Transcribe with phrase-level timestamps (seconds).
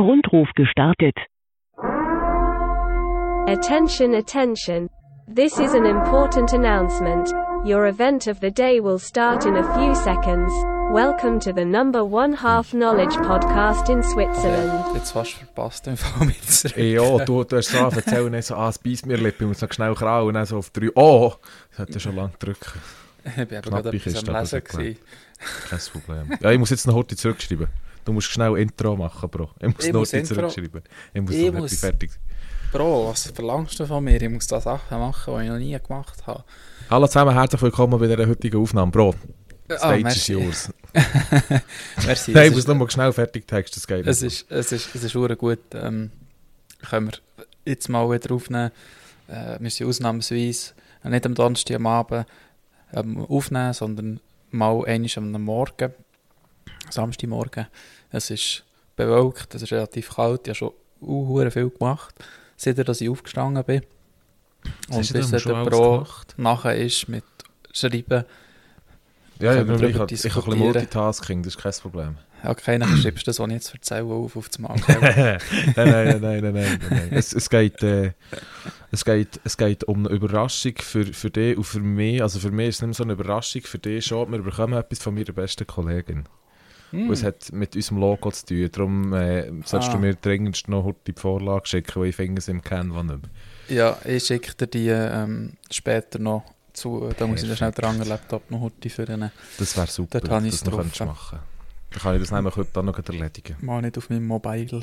[0.00, 1.16] Rundruf gestartet.
[3.46, 4.88] Attention, attention.
[5.26, 7.32] This is an important announcement.
[7.64, 10.52] Your event of the day will start in a few seconds.
[10.92, 14.94] Welcome to the number one half knowledge podcast in Switzerland.
[14.94, 16.76] Jetzt fast verpasst, im Fall mit.
[16.76, 19.60] Ja, du, du hast so erzählt, dann so, ah, es beißt mir Lippe, ich muss
[19.60, 21.34] noch schnell krauen, und dann so auf drei, oh,
[21.70, 22.72] das hat ja schon lange gedrückt.
[23.24, 24.96] Ich bin eben Knappe gerade etwas am aber Lesen.
[25.68, 26.38] Kein Problem.
[26.40, 27.68] Ja, ich muss jetzt noch heute zurückschreiben.
[28.10, 29.50] Du musst schnell Intro machen, Bro.
[29.60, 30.82] Ich muss Ich noch muss heute Intro- zurückschreiben.
[31.14, 32.10] Ich muss Ich muss- fertig.
[32.72, 34.20] Bro, was verlangst du von mir?
[34.20, 36.42] Ich muss da Sachen machen, die ich noch nie gemacht habe.
[36.90, 38.90] Hallo zusammen, herzlich willkommen bei dieser heutigen Aufnahme.
[38.90, 39.14] Bro,
[39.68, 40.32] Ah, Stage is merci.
[40.32, 40.70] yours.
[42.04, 42.32] merci.
[42.32, 44.92] Nein, ich muss ist, noch mal schnell fertig texten, das geht es ist, es ist,
[44.92, 45.60] es ist gut.
[45.74, 46.10] Ähm,
[46.90, 47.18] können wir
[47.64, 48.72] jetzt mal wieder aufnehmen.
[49.28, 50.72] Äh, wir sind ausnahmsweise
[51.04, 52.26] nicht am Donnerstag am Abend
[52.92, 54.18] ähm, aufnehmen, sondern
[54.50, 55.92] mal einmal am Morgen,
[56.90, 57.68] Samstagmorgen.
[58.10, 58.64] Es ist
[58.96, 60.46] bewölkt, es ist relativ kalt.
[60.46, 62.14] Ich habe schon uh, viel gemacht,
[62.56, 63.82] seit dass ich aufgestanden bin.
[64.90, 67.24] Und bis der Pro nachher ist mit
[67.72, 68.24] Schreiben.
[69.38, 72.18] Ja, ja, ich, ich, habe ein bisschen Multitasking, das ist kein Problem.
[72.42, 74.76] Okay, dann schreibst du das, was ich jetzt erzähle, auf, auf das Mal.
[74.88, 75.38] nein,
[75.76, 77.08] nein, nein, nein, nein, nein, nein.
[77.10, 78.12] Es, es, geht, äh,
[78.90, 82.22] es, geht, es geht um eine Überraschung für, für dich und für mich.
[82.22, 84.30] Also für mich ist es nicht mehr so eine Überraschung, für dich schon.
[84.32, 86.24] Wir bekommen etwas von meiner besten Kollegin.
[86.90, 87.06] Hm.
[87.06, 88.68] Und es hat mit unserem Logo zu tun.
[88.72, 89.94] Darum äh, solltest Ah.
[89.94, 93.30] du mir dringendst noch die Vorlage schicken, weil ich finde es im Canva nicht mehr.
[93.76, 97.08] Ja, ich schicke dir die ähm, später noch zu.
[97.16, 99.30] Da muss ich dann schnell den anderen Laptop noch heute für einen.
[99.58, 100.80] Das wäre super, Dort das noch drauf.
[100.80, 101.38] könntest machen
[101.90, 103.56] Dann kann ich das nämlich heute noch erledigen.
[103.60, 104.80] Mal nicht auf meinem Mobile.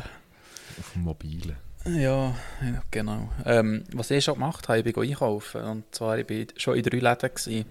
[0.79, 1.55] Auf dem Mobilen.
[1.85, 3.29] Ja, ja genau.
[3.45, 5.61] Ähm, was ich schon gemacht habe, ich bin einkaufen.
[5.61, 7.29] Und zwar, ich war schon in drei Läden.
[7.33, 7.65] Gewesen.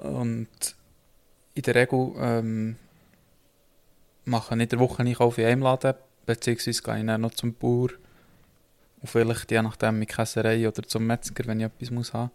[0.00, 0.48] Und
[1.54, 2.76] in der Regel ähm,
[4.28, 5.94] mache ich in der Woche Einkauf in einem Laden,
[6.26, 7.90] beziehungsweise gehe ich dann noch zum Bauer.
[9.00, 12.30] Und vielleicht je nachdem mit Käserei oder zum Metzger, wenn ich etwas muss haben.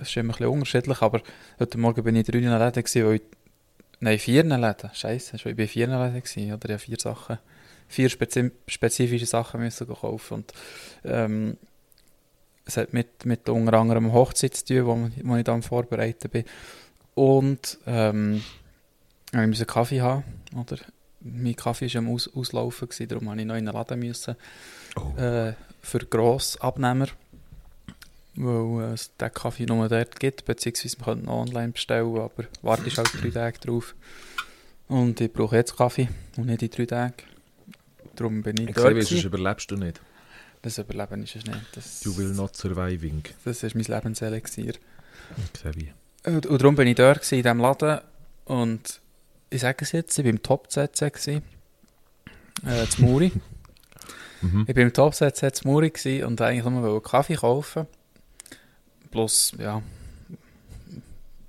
[0.00, 1.22] Es ist immer ein bisschen unterschiedlich, aber
[1.58, 3.22] heute Morgen bin ich in drei Läden, gewesen, weil ich,
[4.00, 6.68] nein, vier Läden, scheiße, ich war in vier Läden, gewesen, oder?
[6.74, 7.38] Habe vier Sachen,
[7.86, 10.52] vier spezi spezifische Sachen müssen kaufen und
[11.04, 11.56] ähm,
[12.64, 16.28] es hat mit, mit unter anderem Hochzeit zu tun, wo, wo ich dann am Vorbereiten
[16.28, 16.44] bin
[17.14, 18.42] und ähm,
[19.32, 20.24] ich musste Kaffee haben,
[20.56, 20.78] oder?
[21.20, 23.98] Mein Kaffee war am Aus Auslaufen, gewesen, darum musste ich noch in den Laden.
[23.98, 24.36] Müssen,
[24.96, 25.16] Oh.
[25.20, 25.52] äh,
[25.82, 27.06] für Grossabnehmer,
[28.36, 32.16] weil äh, es den Kaffee nur dort gibt, beziehungsweise man könnte ihn noch online bestellen,
[32.18, 33.94] aber wartest halt drei Tage drauf.
[34.88, 37.14] Und ich brauche jetzt Kaffee und nicht in drei Tagen.
[38.16, 38.94] Darum bin ich Ich dort.
[38.94, 39.26] sonst gewesen.
[39.26, 40.00] überlebst du nicht.
[40.62, 41.60] Das Überleben ist es nicht.
[41.72, 43.22] Das, You will not surviving.
[43.44, 44.74] das ist mein Lebenselixier.
[44.74, 45.92] Ich sehe wie.
[46.24, 48.00] Und, und darum bin ich dort in diesem Laden
[48.46, 49.00] und
[49.50, 51.40] ich sage es jetzt, ich war im Top-ZZ, äh,
[52.90, 53.32] zu Muri.
[54.40, 54.66] Mhm.
[54.68, 55.90] Ich war im Top-ZZ zu Muri
[56.22, 57.88] und eigentlich nur wollte Kaffee kaufen.
[59.10, 59.82] Plus, ja,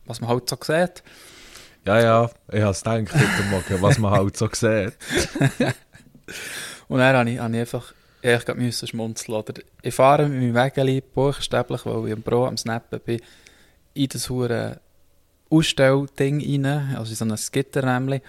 [0.07, 1.03] was man halt so sieht.
[1.85, 4.97] Ja, ja, ich habe es gedacht heute Morgen, was man halt so sieht.
[6.87, 9.37] Und dann habe ich, habe ich einfach ja, ich müssen schmunzeln.
[9.37, 13.21] Oder ich fahre mit meinem Wägeli buchstäblich, weil ich am Pro am Snappen bin,
[13.93, 14.81] in das hure
[15.49, 18.21] Ausstellding rein, also in so ein Gitter nämlich.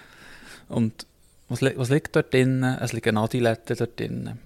[0.68, 1.06] Und
[1.48, 2.78] was, li was liegt dort drinnen?
[2.80, 4.38] Es liegen Adiletten dort drinnen.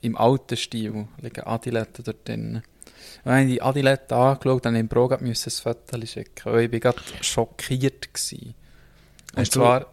[0.00, 2.62] Im alten Stil liegen Adiletten dort drinnen.
[3.24, 6.64] Und wenn ich die Adiletten angeschaut habe, habe ich im müssen ein Foto schicken, weil
[6.64, 8.38] ich bin gerade schockiert war.
[8.40, 8.54] Und
[9.36, 9.86] Hast du- zwar...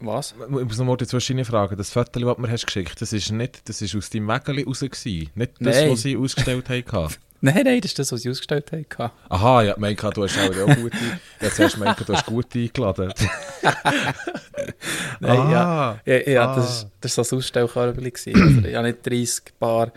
[0.00, 0.34] Was?
[0.38, 1.76] Ich muss noch mal die verschiedene fragen.
[1.76, 4.64] Das Foto, das du mir hast geschickt das ist nicht, das ist aus deinem Wägeli
[4.64, 5.30] raus gewesen.
[5.34, 5.90] Nicht das, Nein.
[5.90, 7.14] was sie ausgestellt haben.
[7.44, 9.12] Nein, nein, das ist das, was ich ausgestellt habe.
[9.28, 10.96] Aha, ja, Meika, du hast auch ja gute,
[11.42, 13.12] jetzt hast du Meika, du hast gut eingeladen.
[15.20, 16.14] Nein, ah, ja.
[16.14, 16.56] Ja, ja Ah.
[16.56, 18.04] das, das war so ein Ausstellkörbchen.
[18.12, 18.42] gewesen.
[18.56, 19.92] Also, ich habe nicht 30 Paar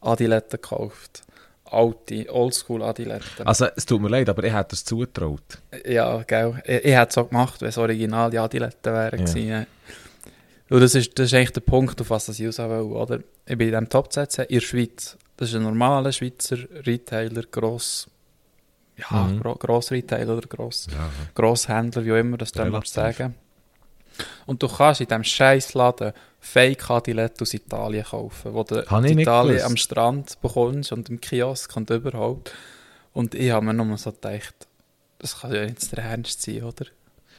[0.00, 1.22] Adiletten gekauft.
[1.66, 3.46] Alte, oldschool Adiletten.
[3.46, 5.58] Also, es tut mir leid, aber ich hätte es zugetraut.
[5.86, 6.60] Ja, gell.
[6.64, 9.18] Ich, ich hätte es so gemacht, wenn es originale Adiletten wären.
[9.20, 9.24] Ja.
[9.26, 9.66] gewesen.
[10.70, 12.92] Und das ist, das ist eigentlich der Punkt, auf was ich raus will.
[12.96, 13.20] Oder?
[13.46, 15.16] Ich bin in diesem Top-Set in der Schweiz.
[15.40, 18.06] Das ist ein normaler Schweizer Retailer, gross,
[18.98, 19.40] ja, Mhm.
[19.40, 21.08] gro Gross-Retailer oder gross, Ja.
[21.34, 23.34] Grosshändler, wie auch immer das dann sagen.
[24.44, 29.18] Und du kannst in diesem scheiß Laden Fake Adiletten aus Italien kaufen, wo du in
[29.18, 32.52] Italien am Strand bekommst und im Kiosk und überhaupt.
[33.14, 34.54] Und ich habe mir nur so gedacht,
[35.20, 36.84] das kann ja nicht der Ernst sein, oder?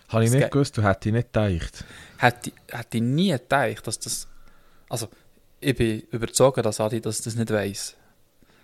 [0.09, 1.85] Habe ich nicht gewusst, du hättest ich nicht gedacht.
[2.17, 4.27] Hätte, hätte ich nie gedacht, dass das...
[4.89, 5.07] Also,
[5.61, 7.95] ich bin überzeugt, dass Adi das, das nicht weiss.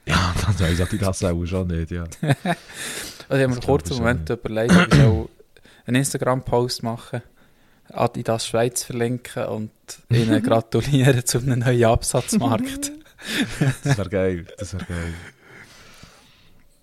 [0.05, 2.03] Ja, dann weiss ich das auch schon nicht, ja.
[3.29, 5.29] Also ich habe mir Das kurz einen Moment überlegt, ob ich soll
[5.85, 7.21] einen Instagram-Post machen
[7.93, 9.71] Adidas Schweiz verlinken und
[10.09, 12.91] ihnen gratulieren zu einem neuen Absatzmarkt.
[13.83, 15.13] Das wäre geil, das wäre geil.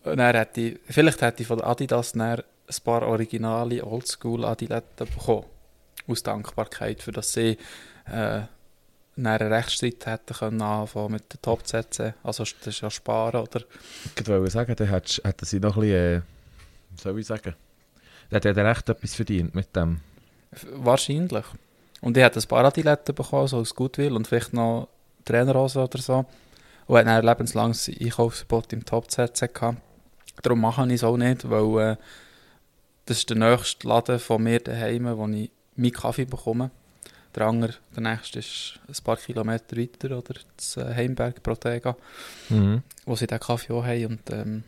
[0.04, 2.42] Und dann hätte ich, vielleicht hätte ich von Adidas ein
[2.84, 5.46] paar originale Oldschool Adiletten bekommen.
[6.06, 7.56] Aus Dankbarkeit, für dass sie
[8.06, 8.42] äh,
[9.16, 12.14] einen Rechtsstreit hätten können anfangen mit den Top-Sätzen.
[12.22, 13.62] Also das ist ja sparen, oder?
[14.16, 17.54] Ich wollte sagen, dann hätte hätten sie noch ein bisschen, äh, soll ich sagen,
[18.30, 20.00] dann hat er echt etwas verdient mit dem.
[20.72, 21.44] Wahrscheinlich.
[22.00, 24.88] Und ich hätte ein paar Adiletten bekommen, so aus Goodwill und vielleicht noch
[25.24, 26.24] Trainerhose oder so.
[26.86, 29.78] Und hat ein lebenslanges Einkaufsverbot im Top-ZZ gehabt.
[30.42, 31.96] Darum mache ich es auch nicht, weil äh,
[33.06, 36.70] das ist der nächste Laden von mir daheim, wo ich meinen Kaffee bekomme.
[37.34, 41.96] Der andere, der nächste ist ein paar Kilometer weiter, oder das äh, Heimberg Protega,
[42.48, 42.82] Mhm.
[43.06, 44.06] wo sie den Kaffee auch haben.
[44.06, 44.62] Und ähm,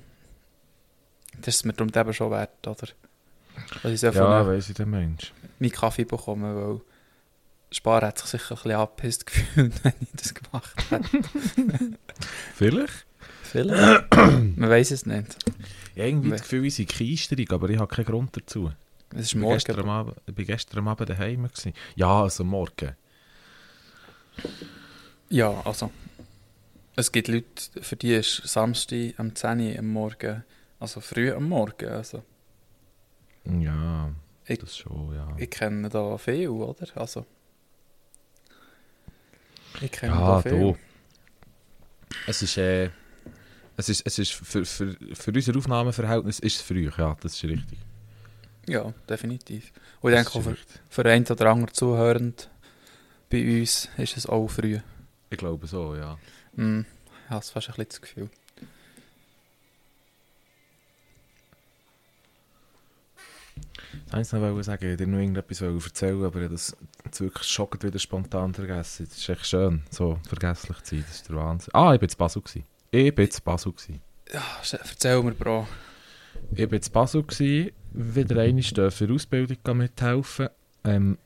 [1.40, 2.88] das ist mir darum eben schon wert, oder?
[3.82, 5.32] Dass ich so Ja, weiss ich, der Mensch.
[5.58, 6.80] meinen Kaffee bekommen, weil
[7.70, 11.98] Spar hat sich sicher ein bisschen angepisst gefühlt, wenn ich das gemacht hätte.
[12.54, 13.06] Vielleicht?
[13.42, 14.16] Vielleicht.
[14.16, 15.36] Man weiß es nicht.
[15.94, 18.70] Ich habe irgendwie das Gefühl, ich sei keisterig, aber ich habe keinen Grund dazu.
[19.12, 19.54] Es ist Ich morgen.
[19.54, 21.44] gestern, am Abend- ich war gestern Abend daheim.
[21.44, 21.72] Gewesen.
[21.94, 22.96] Ja, also morgen.
[25.28, 25.90] Ja, also.
[26.96, 27.46] Es gibt Leute,
[27.82, 30.44] für die ist Samstag am 10 Uhr am Morgen,
[30.80, 31.88] also früh am Morgen.
[31.88, 32.22] Also,
[33.44, 34.10] Ja,
[34.46, 35.28] Ich- das schon, ja.
[35.38, 36.86] ich kenne da viel, oder?
[36.96, 37.26] Also.
[39.80, 40.50] Ich kenne Ja, da viel.
[40.52, 40.76] du.
[42.26, 42.90] Es ist, äh,
[43.76, 47.44] es ist, es ist für, für, für unser Aufnahmeverhältnis ist es früh, ja, das ist
[47.44, 47.78] richtig.
[48.68, 49.72] Ja, definitiv.
[50.00, 50.56] Und ich denke auch für,
[50.88, 52.50] für einen oder anderen Zuhörend
[53.30, 54.78] bei uns ist es auch früh.
[55.30, 56.18] Ich glaube so, ja.
[56.54, 56.84] Hm,
[57.24, 58.30] ich habe fast ein bisschen das Gefühl.
[64.10, 67.20] Wollte ich noch sagen, ich wollte dir noch irgendetwas erzählen, aber ich habe das jetzt
[67.20, 69.06] wirklich schockend wieder spontan vergessen.
[69.08, 71.74] Das ist echt schön, so vergesslich zu sein, das ist der Wahnsinn.
[71.74, 72.42] Ah, ich war zu Basel.
[72.42, 72.64] Gewesen.
[72.92, 73.72] Ich war zu Basel.
[73.72, 74.00] Gewesen.
[74.32, 74.42] Ja,
[74.72, 75.66] erzähl mir, Bro.
[76.54, 80.48] Ich war zu Basel, gewesen, wieder einmal für Ausbildung mithelfen.
[80.84, 81.18] Ähm,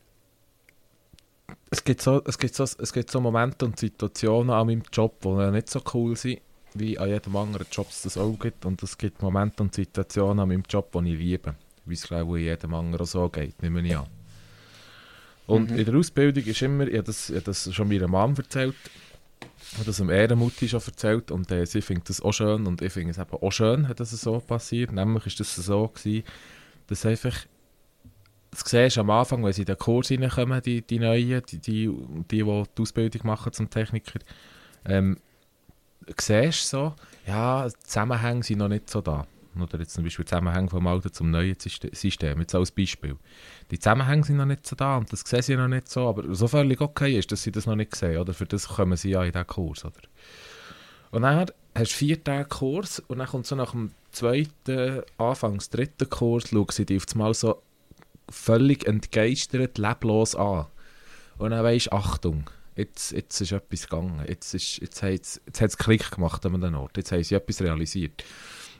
[1.70, 5.20] es, gibt so, es, gibt so, es gibt so Momente und Situationen an meinem Job,
[5.22, 6.40] die nicht so cool sind,
[6.74, 8.64] wie an jedem anderen Job es das auch gibt.
[8.64, 11.54] Und es gibt Momente und Situationen an meinem Job, die ich liebe.
[11.84, 14.06] Wie es glaube ich jedem anderen so geht, nehme ich an.
[15.46, 15.78] Und Mhm.
[15.78, 18.76] in der Ausbildung ist immer, ich habe das, ich habe das schon meiner Mom erzählt,
[19.74, 22.92] habe das dem Ehrenmutti schon erzählt und äh, sie findet das auch schön und ich
[22.92, 24.92] finde es eben auch schön, dass es so passiert.
[24.92, 26.24] Nämlich ist das so gewesen,
[26.90, 27.34] dass einfach,
[28.50, 31.88] das siehst am Anfang, wenn sie in den Kurs reinkommen, die, die Neuen, die, die,
[31.88, 34.18] die, die die Ausbildung machen zum Techniker,
[34.84, 35.18] ähm,
[36.18, 36.94] siehst so,
[37.26, 39.26] ja, Zusammenhänge sind noch nicht so da.
[39.60, 43.16] Oder jetzt zum Beispiel Zusammenhänge vom alten zum neuen Syste- System, jetzt als Beispiel.
[43.70, 46.34] Die Zusammenhänge sind noch nicht so da und das sehen sie noch nicht so, aber
[46.34, 48.32] so völlig okay ist, dass sie das noch nicht sehen, oder?
[48.32, 50.00] Für das kommen sie ja in diesen Kurs, oder?
[51.10, 55.70] Und dann hast du vier Tage Kurs und dann kommt so nach dem zweiten, anfangs
[55.70, 57.62] dritten Kurs, schauen sie dich auf einmal so
[58.30, 60.66] völlig entgeistert, leblos an.
[61.38, 64.22] Und dann weisst Achtung, jetzt, jetzt ist etwas gegangen.
[64.26, 66.96] Jetzt, ist, jetzt, hat es, jetzt hat es Klick gemacht an einem Ort.
[66.96, 68.24] Jetzt haben sie etwas realisiert.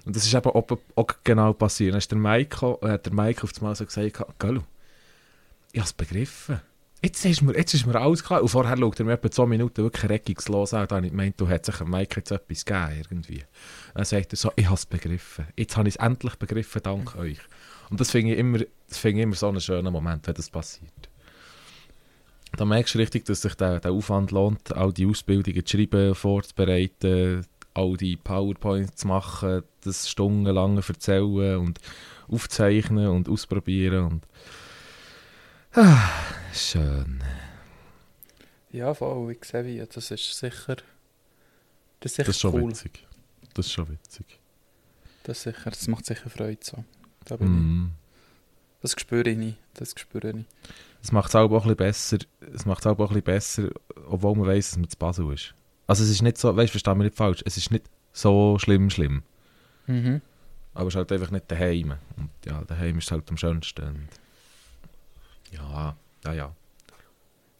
[0.04, 1.92] Und das ist eben auch, auch genau passiert.
[1.92, 4.62] Dann ist der Mike, äh, der Mike auf einmal so gesagt, Gallo,
[5.72, 6.60] ich habe es begriffen.
[7.02, 8.42] Jetzt ist, mir, jetzt ist mir alles klar.
[8.42, 10.86] Und vorher schaut er mir etwa zwei Minuten wirklich regungslos an.
[10.86, 13.42] Da habe ich gemeint, du hättest sich Mike jetzt etwas gegeben irgendwie.
[13.94, 15.46] Dann sagt er so, ich habe es begriffen.
[15.56, 17.38] Jetzt habe ich es endlich begriffen, dank euch.
[17.88, 20.50] Und das finde ich, immer, das finde ich immer so einen schönen Moment, wenn das
[20.50, 21.08] passiert.
[22.56, 26.14] Da merkst du richtig, dass sich der, der Aufwand lohnt, all die Ausbildungen zu schreiben,
[26.14, 31.80] vorzubereiten, all die PowerPoints zu machen, das stundenlang erzählen und
[32.28, 34.04] aufzeichnen und ausprobieren.
[34.04, 34.26] Und
[35.74, 36.10] ah,
[36.52, 37.22] schön.
[38.72, 39.78] Ja, voll, ich sehe wie.
[39.78, 40.76] Das ist sicher.
[42.00, 42.70] Das ist sicher Das ist schon cool.
[42.70, 43.06] witzig.
[43.54, 44.26] Das ist schon witzig.
[45.24, 46.84] Das, ist sicher, das macht sicher Freude so.
[47.24, 47.52] Da bin ich.
[47.52, 47.90] Mm.
[48.82, 49.58] Das spüre ich nicht.
[49.74, 50.46] Das spüre ich.
[51.02, 52.18] Es macht es auch ein bisschen besser,
[52.54, 53.70] es macht es auch ein bisschen besser,
[54.06, 55.54] obwohl man weiss, dass man zu Basel ist.
[55.86, 58.58] Also es ist nicht so, weißt du, versteh mich nicht falsch, es ist nicht so
[58.58, 59.22] schlimm, schlimm.
[59.86, 60.20] Mhm.
[60.74, 61.94] Aber es ist halt einfach nicht daheim.
[62.16, 63.84] Und ja, daheim ist halt am schönsten.
[63.88, 64.08] Und
[65.52, 66.56] ja, ja, ja.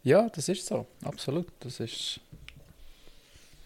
[0.03, 0.87] Ja, das ist so.
[1.03, 1.47] Absolut.
[1.59, 2.19] Das ist.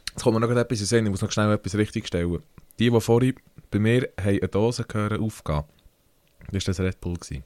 [0.09, 2.41] Jetzt kommt mir noch etwas in Sinn, ich muss noch schnell etwas richtigstellen.
[2.79, 3.35] Die, die vorhin
[3.71, 5.63] bei mir haben eine Dose gehören aufgehen,
[6.51, 7.15] das war das Red Bull.
[7.15, 7.43] Gewesen.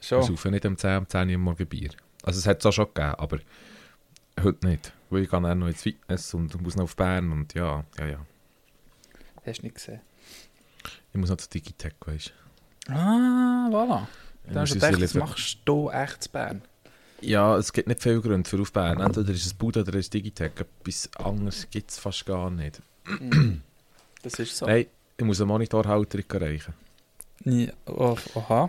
[0.00, 0.22] Wir Schon.
[0.22, 1.90] saufen nicht um 10, um 10 Uhr Morgen Bier.
[2.22, 3.38] Also es hat es auch schon gegeben, aber
[4.42, 4.92] heute nicht.
[5.10, 8.06] Weil ich gehe dann noch ins Fitness und muss noch auf Bern und ja, ja,
[8.06, 8.26] ja.
[9.44, 10.00] Hast du nicht gesehen?
[11.12, 12.32] Ich muss noch zu Digitech, weißt
[12.88, 14.06] Ah, voilà.
[14.48, 16.62] Dann hast du gedacht, das machst du echt zu Bern.
[17.20, 19.00] Ja, es gibt nicht viele Gründe für auf Bern.
[19.00, 20.52] Entweder ist es Buda oder ist es Digitec.
[20.60, 22.80] Etwas anderes gibt es fast gar nicht.
[24.22, 24.66] Das ist so.
[24.66, 24.86] Nein,
[25.16, 26.74] ich muss eine Monitorhalterung erreichen.
[27.44, 28.68] Ja, oh, aha.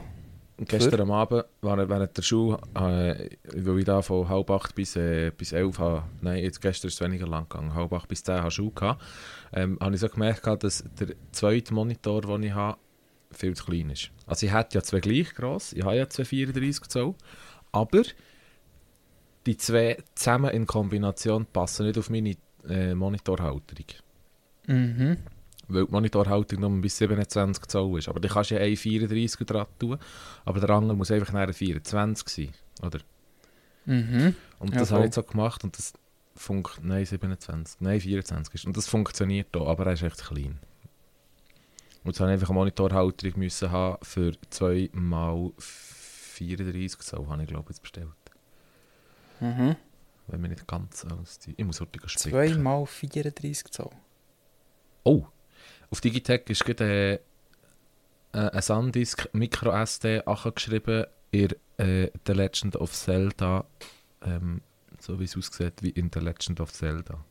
[0.57, 4.97] Und gestern am Abend, während, der Schule, äh, weil ich da von halb acht bis,
[4.97, 8.23] äh, bis elf habe, nein, jetzt gestern ist es weniger lang gegangen, halb acht bis
[8.23, 9.01] zehn habe Schule gehabt,
[9.53, 12.77] ähm, habe ich so gemerkt, dass der zweite Monitor, den ich habe,
[13.31, 14.11] viel zu klein ist.
[14.25, 17.15] Also ich hätte ja zwei gleich gross, ich habe ja zwei 34 Zoll,
[17.71, 18.03] aber
[19.45, 22.35] die zwei zusammen in Kombination passen nicht auf meine
[22.67, 23.85] äh, Monitorhalterung.
[24.67, 25.17] Mhm.
[25.67, 28.09] Weil die Monitorhaltung nur bis 27 Zoll ist.
[28.09, 29.97] Aber du kannst ja einen 34 dran tun,
[30.45, 32.53] aber der andere muss einfach nachher 24 sein,
[32.85, 32.99] oder?
[33.85, 34.35] Mhm.
[34.59, 34.95] Und Ja, das voll.
[34.97, 35.93] habe ich jetzt so gemacht und das
[36.35, 38.65] funktioniert, nein 27, nein 24 ist.
[38.65, 40.59] Und das funktioniert da, aber er ist echt klein.
[42.03, 47.41] Und jetzt habe ich einfach eine Monitorhalterung müssen haben für 2 mal 34 Zoll, habe
[47.41, 48.07] ich glaube ich jetzt bestellt.
[49.39, 49.75] Mhm.
[50.27, 51.55] Wenn mir nicht ganz auszieht.
[51.57, 52.53] Ich muss heute spicken.
[52.53, 53.91] 2 mal 34 Zoll.
[55.03, 55.25] Oh,
[55.89, 57.19] auf Digitec ist gerade
[58.31, 60.21] äh, ein Sandisk Micro SD
[60.53, 63.65] geschrieben in äh, The Legend of Zelda,
[64.21, 64.61] ähm,
[64.99, 67.23] so wie es aussieht wie in The Legend of Zelda.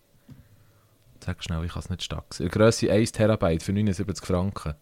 [1.24, 2.48] Sag schnell, ich kann es nicht stark sehen.
[2.48, 4.74] Grösse 1 Terabyte für 79 Franken.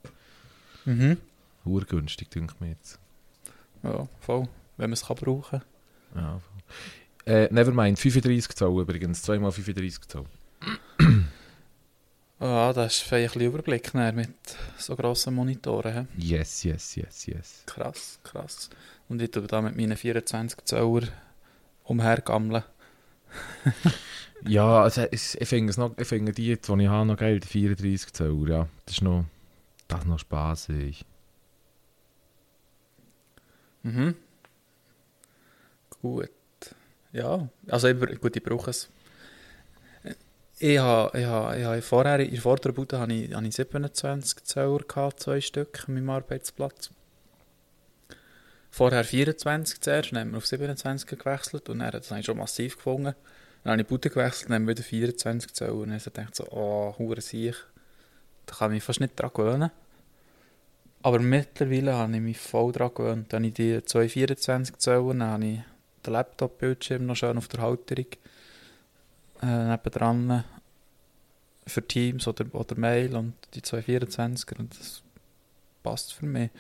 [0.85, 1.17] Mhm.
[1.65, 2.99] Urgünstig, denkt mir jetzt.
[3.83, 4.49] Ja, voll.
[4.77, 5.63] Wenn man es kann brauchen
[6.15, 6.41] Ja.
[7.25, 10.27] Äh, nevermind, 35 Zoll übrigens, 2 mal 35 Zoll.
[12.39, 14.31] Ja, das ist vielleicht ein bisschen Überblick näher mit
[14.79, 16.07] so grossen Monitoren.
[16.17, 16.35] he?
[16.35, 17.63] Yes, yes, yes, yes.
[17.67, 18.69] Krass, krass.
[19.09, 21.09] Und ich tue da mit meinen 24 Zöller
[21.85, 22.63] umhergammeln.
[24.45, 27.47] Ja, also, ich, ich finde noch, ich finde die, die ich habe, noch geil, die
[27.47, 28.69] 34 Zoll, ja.
[28.85, 29.25] Das ist noch,
[29.89, 31.05] das ist noch spaßig.
[33.83, 34.15] Mhm.
[36.03, 36.31] Gut.
[37.13, 38.91] Ja, also ich, gut, ich brauche es.
[40.59, 44.45] Ich habe, ich habe, ich habe vorher, in der vorderen Bude habe ich, ich 27
[44.45, 46.91] Zähler gehabt, zwei Stück an meinem Arbeitsplatz.
[48.71, 52.77] Vorher 24 zuerst, dann haben wir auf 27 gewechselt und dann, habe ich schon massiv
[52.77, 53.15] gefunden.
[53.67, 56.47] Dann habe ich Bude gewechselt und dann wieder 24 Zähler und dann habe ich so,
[56.53, 57.57] oh, hure Siech,
[58.47, 59.73] da kann ich mich fast nicht dran gewöhnen.
[61.03, 63.33] Aber mittlerweile habe ich mich voll daran gewöhnt.
[63.33, 65.61] Dann habe ich die 224 Zellen, dann habe ich
[66.07, 68.07] den Laptop-Bildschirm noch schön auf der Halterung
[69.43, 70.45] äh, nebendran
[71.67, 75.03] für Teams oder, oder Mail und die 224er und das
[75.83, 76.51] passt für mich.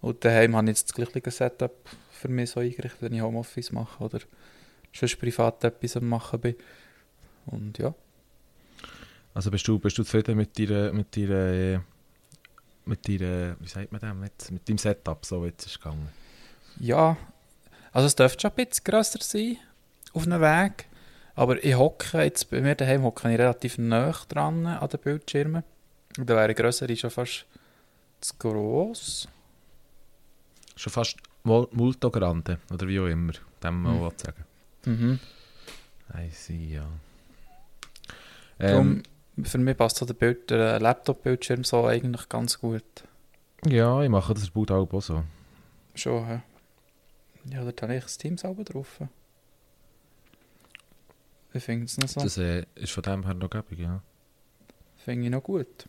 [0.00, 1.74] Und daheim habe ich jetzt das gleiche Setup
[2.12, 4.20] für mich so eingerichtet, wenn ich Homeoffice mache oder
[4.92, 6.54] sonst privat etwas am machen bin.
[7.46, 7.94] Und ja,
[9.34, 11.82] Also bist du, bist du zufrieden mit deiner, mit deiner,
[12.84, 16.08] mit deiner, wie sagt man das, mit, mit deinem Setup, so wie es ist gegangen?
[16.78, 17.16] Ja,
[17.92, 19.56] also es dürfte schon ein bisschen grösser sein
[20.12, 20.86] auf einem Weg.
[21.34, 25.62] Aber ich hocke jetzt, bei mir daheim hocke ich relativ nah dran an den Bildschirmen.
[26.18, 27.46] Und da wäre grösser schon fast
[28.20, 29.26] zu gross.
[30.76, 33.32] Schon fast Mul- Multo Grande, oder wie auch immer,
[33.62, 33.82] dem Hm.
[33.82, 34.44] mal was sagen.
[34.84, 35.18] Mhm.
[36.14, 36.86] I see, ja.
[38.58, 39.02] Darum,
[39.36, 42.84] Ähm, für mich passt so der, Bild, der Laptop-Bildschirm so eigentlich ganz gut.
[43.66, 45.24] ja, ich mache das Boot auch so.
[45.94, 46.40] Schon, hä?
[47.50, 49.00] Ja, da habe ich das Team selber drauf.
[51.52, 52.20] Wie finde es noch so?
[52.20, 54.02] Das äh, ist von dem her noch gäbig, ja.
[54.96, 55.86] Finde ich noch gut.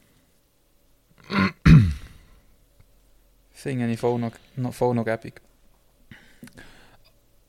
[3.51, 5.41] Finde ich voll noch, noch, voll noch gäbig.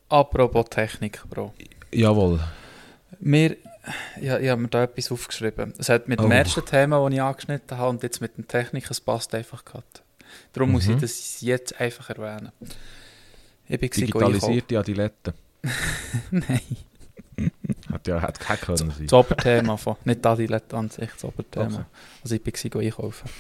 [0.08, 1.54] Apropos Technik, Bro.
[1.92, 2.40] Jawohl.
[3.20, 3.56] Wir,
[4.20, 5.72] ja, ich habe mir da etwas aufgeschrieben.
[5.78, 6.30] Es hat mit dem Oh.
[6.34, 9.84] ersten Thema, das ich angeschnitten habe, und jetzt mit dem Technik, es passt einfach gerade.
[10.52, 11.00] Darum muss ich Mhm.
[11.00, 12.50] das jetzt einfach erwähnen.
[13.68, 13.90] Ich bin.
[13.90, 15.32] Digitalisierte Adiletten.
[16.30, 16.60] Nein,
[17.90, 19.06] Hat ja hat kein können sein.
[19.06, 21.66] das Oberthema von, nicht Adilette an sich, das Oberthema.
[21.66, 21.84] Okay.
[22.22, 23.30] Also ich bin einkaufen.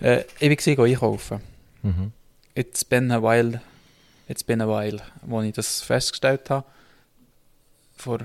[0.00, 1.40] Äh, ich bin einkaufen.
[1.82, 2.12] Mhm.
[2.54, 3.60] It's been a while,
[4.28, 6.66] it's been a while, wo ich das festgestellt habe.
[7.96, 8.20] Vor,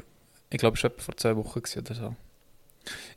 [0.50, 2.16] ich glaube, es war etwa vor zwei Wochen oder so.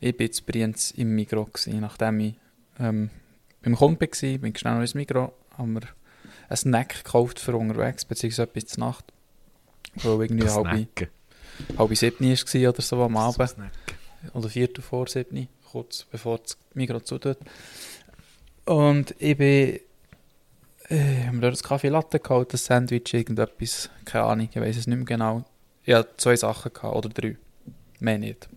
[0.00, 2.34] Ich bin jetzt Brienz im Migros gewesen, nachdem ich
[2.78, 3.10] ähm,
[3.62, 5.82] beim Kumpel war, bin ich schnell noch ins Migros, haben wir
[6.48, 9.04] einen Snack gekauft für unterwegs, beziehungsweise etwas zur Nacht.
[9.96, 10.66] Wo irgendwie halb,
[11.78, 13.50] halb sieben war oder so am Abend.
[13.50, 13.72] Snacken.
[14.32, 17.38] oder viertel vor sieben, kurz bevor das Mikro zutut.
[18.64, 19.80] Und ich bin,
[20.88, 24.76] äh, haben wir dort ein Kaffee Latte geholt, ein Sandwich, irgendetwas, keine Ahnung, ich weiß
[24.76, 25.44] es nicht mehr genau.
[25.84, 27.36] Ich hatte zwei Sachen gehabt, oder drei,
[28.00, 28.48] mehr nicht.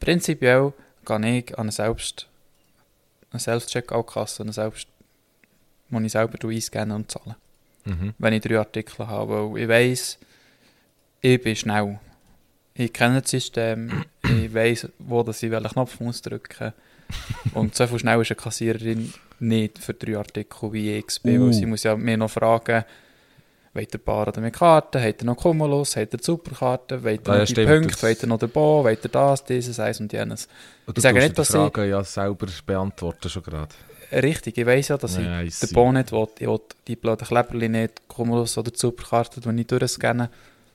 [0.00, 0.72] Prinzipiell
[1.04, 2.28] gehe ich an eine Selbst,
[3.30, 4.88] eine Selbst-Checkout-Kasse, eine Selbst,
[5.90, 7.36] wo ich selber einscannen und zahlen.
[7.88, 8.14] Mhm.
[8.18, 10.18] wenn ich drei Artikel habe, weil ich weiss,
[11.20, 11.98] ich bin schnell.
[12.74, 16.74] Ich kenne das System, ich weiss, wo dass ich welchen Knopf muss drücken
[17.54, 21.46] Und so viel schnell ist eine Kassiererin nicht für drei Artikel wie ich bin, Uh.
[21.46, 22.84] weil sie muss ja mir noch fragen,
[23.74, 27.26] wollt ihr Bar oder mit Karten, habt ihr noch Cumulus, habt ihr die Superkarte, wollt
[27.28, 29.10] ihr Ah, ja, noch die stimmt, Punkte, das- wollt ihr noch den Bon, wollt ihr
[29.10, 30.48] das, dieses, eins und jenes.
[30.86, 33.74] Und Ich sage nicht, die dass ich- Fragen ja selber beantworten schon gerade.
[34.10, 35.74] Richtig, ich weiss ja, dass ich Ja, I den see.
[35.74, 36.26] Bon nicht will.
[36.38, 40.28] Ich will die blöden Kleberli nicht, Cumulus oder die Superkarte, die ich durchscannen,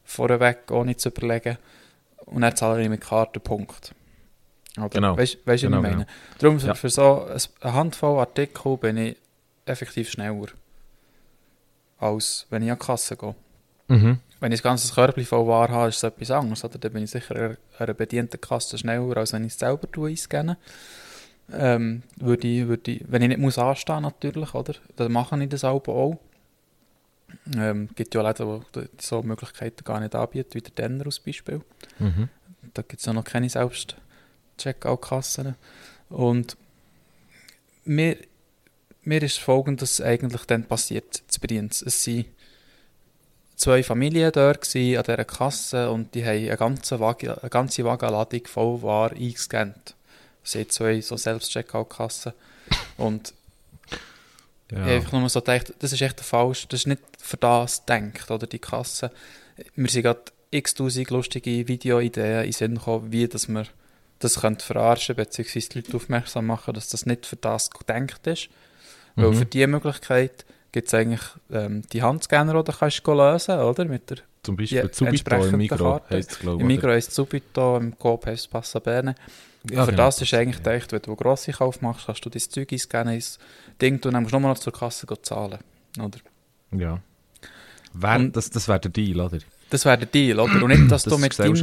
[0.05, 1.57] vorweg, ohne zu überlegen.
[2.25, 3.93] Und dann zahle ich mit Kartenpunkt.
[4.77, 5.17] Oder, Genau.
[5.17, 6.05] Weißt du, weißt, Genau, was ich meine?
[6.05, 6.17] genau.
[6.39, 6.73] Darum, Ja.
[6.75, 9.17] für so ein- eine Handvoll Artikel bin ich
[9.65, 10.47] effektiv schneller,
[11.99, 13.35] als wenn ich an die Kasse gehe.
[13.87, 14.19] Mhm.
[14.39, 16.63] Wenn ich das ganze Körbchen voll Ware habe, ist es etwas anderes.
[16.65, 16.77] Oder?
[16.77, 20.09] Dann bin ich sicher an einer bedienten Kasse schneller, als wenn ich es selber tue,
[20.09, 20.57] einscannen.
[21.51, 24.73] Ähm, würde ich, würde ich, wenn ich nicht muss anstehen natürlich, oder?
[24.95, 25.85] dann mache ich das auch.
[25.87, 26.17] auch.
[27.57, 31.61] Ähm, gibt ja Läden, die so Möglichkeiten gar nicht anbieten, wie der Denner als Beispiel.
[31.99, 32.29] Mhm.
[32.73, 33.97] Da gibt es ja noch keine selbst
[34.57, 35.55] Checkout-Kassen.
[36.09, 36.57] Und
[37.85, 38.17] mir,
[39.03, 41.81] mir ist folgendes eigentlich dann passiert zu Brienz.
[41.81, 42.25] Es waren
[43.55, 48.45] zwei Familien dort an dieser Kasse und die haben eine ganze, Wagen, eine ganze Wagenladung
[48.45, 49.95] voll Ware eingescannt.
[50.43, 52.33] Sie haben zwei so Selbst-Checkout-Kassen.
[52.97, 53.33] Und
[54.69, 54.95] ich habe Ja.
[54.97, 58.47] einfach nur so gedacht, das ist echt falsch, das ist nicht für das gedacht, oder
[58.47, 59.11] die Kasse.
[59.75, 63.67] Mir sind gerade x-tausend lustige Videoideen in Sinn gekommen, wie dass man
[64.19, 68.49] das könnte verarschen beziehungsweise die Leute aufmerksam machen, dass das nicht für das gedacht ist.
[69.15, 69.33] Weil Mhm.
[69.35, 73.85] für diese Möglichkeit gibt es eigentlich ähm, die Handscanner, die du kannst lösen oder?
[73.85, 76.75] Mit der, Zum Beispiel Subito im Migro heisst es, glaube Im ich.
[76.77, 79.15] Migros heisst es Subito, im Coop heisst es Passabene.
[79.71, 80.03] Ja, für genau.
[80.05, 83.39] das ist eigentlich gedacht, wenn du grosse Kauf machst, kannst du dein Zeug einscannen, ins
[83.81, 85.59] Ding tun, dann musst du nur noch zur Kasse zahlen.
[85.97, 86.19] Oder?
[86.71, 86.99] Ja.
[87.93, 89.37] Wär, Und- das das wäre der Deal, oder?
[89.69, 90.61] Das wäre der Deal, oder?
[90.63, 91.55] Und nicht, dass Das du mit deinem.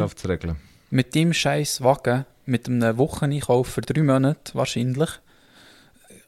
[0.90, 5.10] Mit deinem scheiß Wagen, mit einem Wocheneinkauf für drei Monate wahrscheinlich,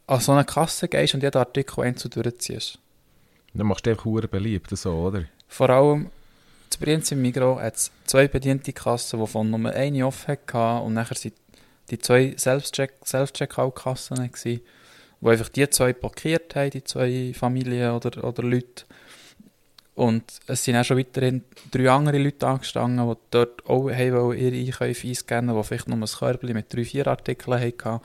[0.07, 2.79] an so eine Kasse gehst und jeden Artikel einzeln durchziehst.
[3.55, 5.25] Dann machst du einfach hure beliebt, so, oder?
[5.49, 6.11] Vor allem
[6.71, 10.95] zu Brienz im Migros hat es zwei bediente Kassen, wovon nur eine offen hatte und
[10.95, 11.35] nachher sind
[11.91, 14.63] die zwei Selbstcheck- Self-Checkout-Kassen gewesen,
[15.21, 18.85] wo einfach die zwei blockiert haben, die zwei Familien oder, oder Leute.
[19.95, 24.57] Und es sind auch schon weiterhin drei andere Leute angestanden, die dort auch haben ihre
[24.57, 28.01] Einkäufe einscannen die vielleicht nur ein Körbchen mit drei, vier Artikeln hatten.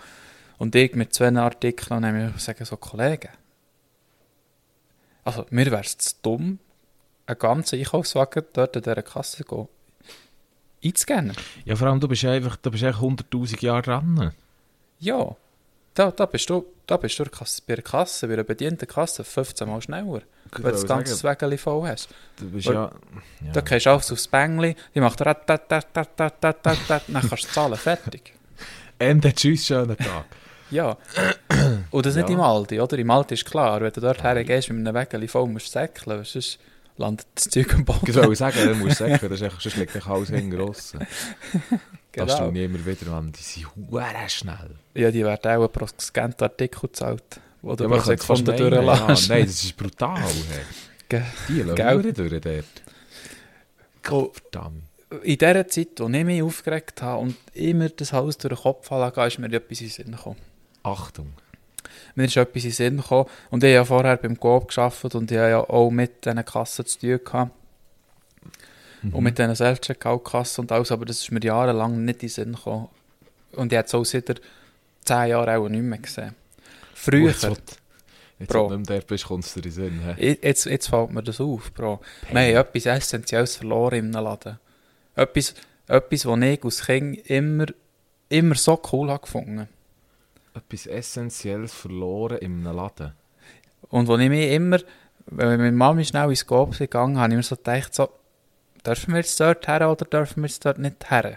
[0.58, 3.30] Und ich mit zwei Artikeln und dann gesagt, so Kollegen,
[5.24, 6.60] also mir wäre es zu dumm,
[7.26, 9.70] einen ganzen Einkaufswagen dort an dieser Kasse go
[10.84, 11.36] einzuscannen.
[11.66, 14.34] Ja, vor allem, du bist einfach, du bist einfach 100'000 Jahre dran.
[15.00, 15.36] Ja,
[15.98, 17.32] da, da bist du, da bist du der
[17.66, 21.58] bei der Kasse, bei einer bedienten Kasse 15 Mal schneller, wenn du das ganze Wägeli
[21.58, 22.10] voll hast.
[22.38, 22.74] Du bist ja...
[22.74, 23.52] ja.
[23.52, 26.78] Da gehst du alles aufs Bängli, die macht rat, tat, tat, tat, tat, tat, tat,
[26.88, 28.34] tat, dann kannst du zahlen, fertig.
[29.00, 30.26] Ende, tschüss, schönen Tag.
[30.70, 30.98] Ja.
[31.92, 32.36] Und das nicht Ja.
[32.36, 32.98] im Aldi, oder?
[32.98, 36.24] Im Aldi ist klar, wenn du dort hergehst mit einem Wägeli voll musst du säckeln,
[36.24, 36.60] sonst
[36.98, 38.06] landet das Zeug am Boden.
[38.06, 40.58] Ich soll sagen, du musst echt, sonst liegt echt alles hinten
[42.20, 42.28] raus.
[42.28, 42.50] Das Genau.
[42.52, 44.76] stimmt immer wieder an, die sind hure schnell.
[44.94, 48.74] Ja, die werden auch pro gescannten Artikel gezahlt, wo du Ja, pro man Sekunde meinen,
[48.74, 49.30] ja, durchlässt.
[49.30, 50.22] Nein, das ist brutal.
[51.10, 51.22] Hey.
[51.50, 52.66] Die hure durch dort.
[54.10, 54.84] Oh, Verdammt.
[55.24, 58.88] in dieser Zeit, wo ich mich aufgeregt habe und immer das Haus durch den Kopf
[58.88, 60.38] fallen ist mir etwas in den Sinn gekommen.
[60.84, 61.34] Achtung.
[62.16, 65.16] Mir ist etwas in den Sinn gekommen und ich habe ja vorher beim Coop gearbeitet
[65.16, 67.52] und ich habe ja auch mit diesen Kassen zu tun gehabt.
[69.04, 69.14] Mhm.
[69.14, 72.54] Und mit diesen Self-Checkout-Kassen und alles, aber das ist mir jahrelang nicht in den Sinn
[72.54, 72.90] gekommen.
[73.54, 74.42] Und ich habe es auch seit
[75.06, 76.36] 10 Jahren auch nicht mehr gesehen.
[76.94, 77.56] Früher, du-
[78.40, 78.66] jetzt, Bro.
[78.72, 80.00] wo du dort bist, kommt es dir in den Sinn.
[80.18, 80.38] hä?
[80.42, 82.02] jetzt, jetzt fällt mir das auf, Bro.
[82.32, 84.60] Wir haben etwas Essentielles verloren in einem Laden.
[85.16, 85.54] Etwas,
[85.88, 87.66] etwas was ich als Kind immer,
[88.30, 89.68] immer so cool habe gefunden.
[90.54, 93.14] Etwas Essentielles verloren in einem Laden.
[93.90, 94.80] Und wo ich mich immer,
[95.28, 98.10] wenn mit Mami schnell ins Coop gegangen, habe ich mir so gedacht, so,
[98.88, 101.36] dürfen wir jetzt dort her oder dürfen wir jetzt dort nicht her?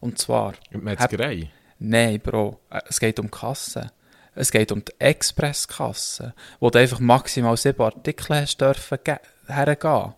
[0.00, 1.50] Und zwar, Metzgerei.
[1.78, 3.90] nein, Bro, äh, es geht um Kassen.
[4.36, 9.16] Es geht um die Expresskasse, wo du einfach maximal sieben Artikel hast dürfen ge-
[9.46, 10.12] hergehen.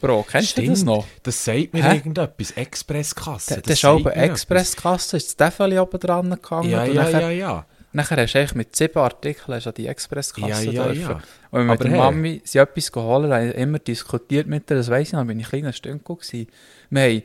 [0.00, 0.86] Bro, kennst du das Stimmt.
[0.86, 1.06] noch?
[1.22, 1.96] Das sagt mir Hä?
[1.96, 2.50] irgendetwas.
[2.52, 3.54] Expresskasse.
[3.56, 6.68] Das, das ist auch Expresskasse, ist das Tefeli oben dran gegangen.
[6.70, 7.66] Ja, ja, nachher, ja, ja.
[7.96, 11.00] Nachher hast du eigentlich mit sieben Artikeln hast du an die Expresskasse Ja, ja, dürfen.
[11.00, 11.20] ja.
[11.50, 11.98] Und mit Aber der hey.
[11.98, 15.48] Mami sie etwas geholt haben, immer diskutiert mit ihr, das weiss ich noch, bin ich
[15.48, 16.46] kleiner Stünkel gewesen.
[16.90, 17.22] Wir haben,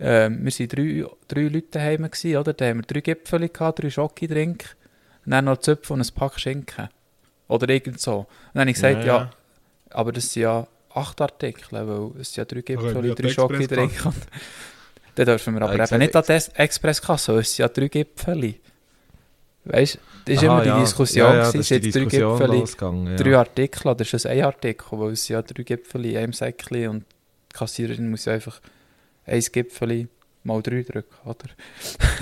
[0.00, 2.52] ähm, wir waren drei, drei Leute daheim, gewesen, oder?
[2.52, 4.76] Da haben wir drei Gipfel gehabt, drei Schokidrink,
[5.24, 6.88] und dann noch Zöpfe und ein Pack Schinken.
[7.48, 8.18] Oder irgend so.
[8.20, 9.30] Und dann habe ich gesagt, Ja, ja.
[9.90, 13.28] Aber das sind ja acht Artikel, weil es sind ja drei Okay, Gipfel, ja, drei
[13.28, 13.84] die Schoki drin.
[13.84, 14.16] Expresskasse.
[14.18, 14.26] Und
[15.16, 18.54] Dann dürfen wir aber eben nicht an die Expresskasse, es sind ja drei Gipfel.
[19.64, 20.80] Weißt du, das ist Aha, immer die ja.
[20.80, 22.64] Diskussion, ja, ja, ist jetzt drei Gipfel,
[23.06, 23.16] ja.
[23.16, 26.88] drei Artikel oder ist das ein Artikel, weil es ja drei Gipfel in einem Säckchen
[26.88, 27.04] und
[27.52, 28.60] die Kassiererin muss ja einfach
[29.26, 30.08] ein Gipfel
[30.44, 31.48] mal drei drücken, oder?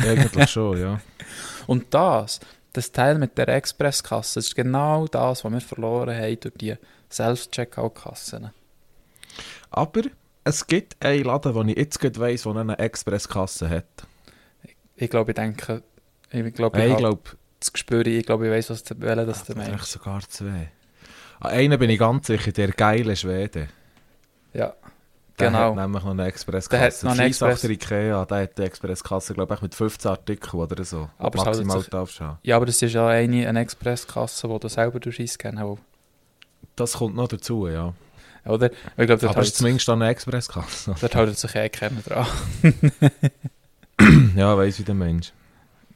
[0.05, 1.01] Eigentlich schon, ja.
[1.67, 2.41] Und das,
[2.73, 6.75] das Teil mit der Expresskasse, ist genau das, was wir verloren haben durch die
[7.11, 8.51] Self-Checkout-Kassen.
[9.71, 10.03] Aber
[10.45, 13.85] es gibt einen Laden, wo ich jetzt gerade weiss, der eine Expresskasse hat.
[14.97, 15.83] Ich glaube, ich denke,
[16.31, 17.23] ich glaube, Hey, ich, ich glaube,
[17.61, 19.91] das Gespür, ich glaube, ich weiß, was du, welchen das du vielleicht meinst.
[19.93, 20.71] sogar zwei.
[21.41, 23.69] An einen bin ich ganz sicher, der geile Schwede.
[24.53, 24.75] Ja,
[25.39, 25.71] Der Genau.
[25.71, 27.07] hat nämlich noch eine Der hat Expresskasse.
[27.07, 31.09] noch eine Express- Ikea, der hat die Expresskasse, glaube ich, mit 15 Artikeln oder so.
[31.19, 34.69] Aber maximal sich- darfst du ja, aber das ist ja eine, eine Expresskasse, die du
[34.69, 35.83] selber einscannen kannst.
[36.75, 37.93] Das kommt noch dazu, ja.
[38.45, 38.71] Oder?
[38.73, 40.95] Ich glaube, dort Aber es ist zumindest eine Expresskasse.
[41.01, 42.27] dort hält sich eh keiner dran.
[44.37, 45.33] ja, weiss wie der Mensch.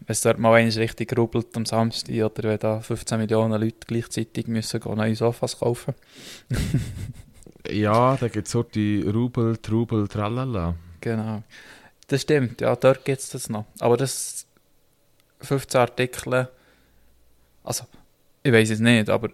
[0.05, 3.87] Wenn es dort mal eins richtig rubbelt am Samstag oder wenn da 15 Millionen Leute
[3.87, 5.95] gleichzeitig müssen gehen, neue Sofas kaufen.
[7.71, 10.75] Ja, da gibt es so die Rubel, Trubel, Tralala.
[11.01, 11.43] Genau.
[12.09, 13.67] Das stimmt, ja, dort gibt es das noch.
[13.79, 14.47] Aber das
[15.41, 16.49] 15 Artikel,
[17.65, 17.85] also,
[18.43, 19.31] ich weiß es nicht, aber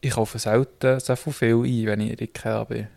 [0.00, 2.88] ich kaufe selten so viel ein, wenn ich in Ikea bin.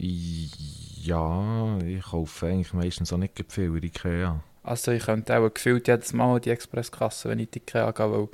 [0.00, 4.42] Ja, ich kaufe eigentlich meistens auch nicht viel in Ikea.
[4.62, 8.28] Also ich könnte auch gefühlt jedes Mal die Expresskasse, wenn ich die Ikea gehe, weil...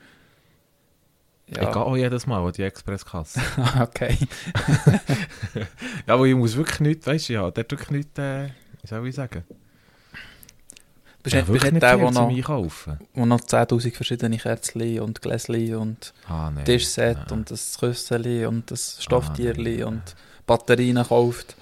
[1.47, 3.41] Ich gehe auch jedes Mal die Expresskasse.
[3.81, 4.17] okay.
[6.07, 8.49] ja, aber ich muss wirklich nichts, weißt du, ja, der wirklich nichts, äh,
[8.81, 9.45] wie soll ich sagen?
[11.25, 12.31] Bist Ja, nicht, bist nicht der, der noch,
[13.15, 16.67] wo noch 10'000 verschiedene Kerzchen und Gläschen und Ah, nein.
[16.67, 17.39] Tischset nein.
[17.39, 21.57] und das Küsseli und das Stofftierli nein, und Batterien kauft.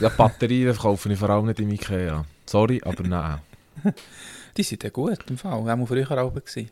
[0.00, 2.24] Ja, Batterien kaufe ich vor allem nicht im Ikea.
[2.46, 3.38] Sorry, aber nein.
[4.56, 5.62] Die sind ja gut im Fall.
[5.64, 6.70] Wir haben früher auch gewesen.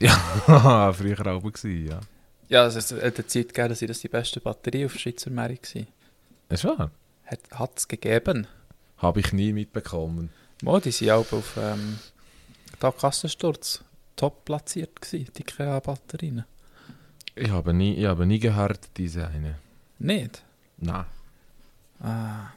[0.00, 2.00] Ja, früher auch gewesen, ja.
[2.48, 5.74] Ja, es hat eine Zeit gegeben, dass das die beste Batterie auf der Schweizer Markt
[5.74, 5.82] war.
[6.48, 6.90] Ist wahr?
[7.26, 8.46] Hat es gegeben.
[8.98, 10.30] Habe ich nie mitbekommen.
[10.62, 11.98] Mo, die sind auch auf ähm,
[12.78, 13.82] da Kassensturz
[14.14, 16.44] top platziert gewesen, die IKEA-Batterien.
[17.34, 19.56] Ich habe nie, ich habe nie gehört, diese eine.
[19.98, 20.42] Nicht?
[20.78, 21.04] Nein.
[22.00, 22.48] Ah,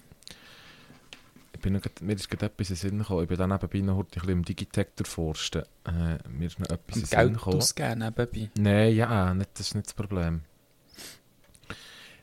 [1.60, 3.24] Ich bin grad- mir ist gerade etwas in Sinn gekommen.
[3.24, 5.63] Ich bin dann nebenbei noch heute ein bisschen im Digitector forsten.
[5.86, 7.58] Äh, mir ist noch etwas in Sinn Geld gekommen.
[7.58, 8.50] ausgeben nebenbei.
[8.58, 10.41] Nein, ja, nicht, das ist nicht das Problem.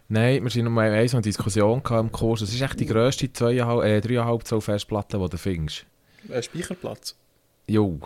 [0.09, 2.41] Nein, wir sind noch mal eine Diskussion im Kurs.
[2.41, 5.85] Das ist echt die grösste 2,5, äh, 3,5 Zoll Festplatte, die du findest.
[6.33, 7.15] Ein Speicherplatz.
[7.67, 8.01] Jo,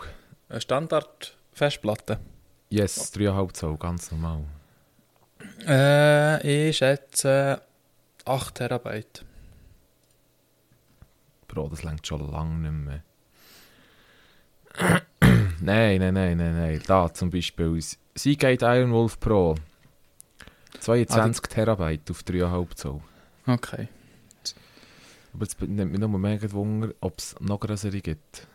[0.49, 2.19] Eine Standard-Festplatte.
[2.69, 4.43] yes, 3,5 Zoll, ganz normal.
[5.65, 7.61] Äh, ich schätze
[8.25, 9.23] 8 Terabyte.
[11.51, 13.03] Bro, das längt schon lange nicht mehr.
[15.59, 16.81] nein, nein, nein, nein, nein.
[16.87, 17.77] Da zum Beispiel
[18.15, 19.55] Seagate Iron Wolf Pro.
[20.79, 23.01] 22 Terabyte auf 3,5 Zoll.
[23.45, 23.87] Okay.
[25.33, 28.47] Aber jetzt nimmt mich nur mega Wunder, ob es noch größere gibt.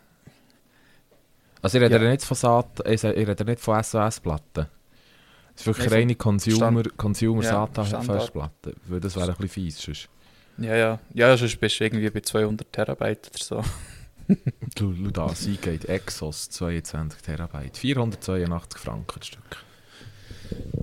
[1.62, 2.11] Also ich rede Ja.
[2.11, 4.66] nicht von SATA, ich rede nicht von SOS-Platten.
[5.54, 8.20] Es ist wirklich von reine Consumer, Consumer Ja, SATA Standard.
[8.20, 8.74] Festplatte.
[8.87, 9.78] Weil das wäre ein bisschen fies.
[9.80, 10.09] Sonst.
[10.58, 10.98] Ja, ja.
[11.14, 13.64] Ja, sonst bist du irgendwie bei 200 Terabyte oder so.
[14.74, 17.76] Du, du da, Seagate Exos 22 Terabyte.
[17.76, 19.64] 482 Franken das Stück.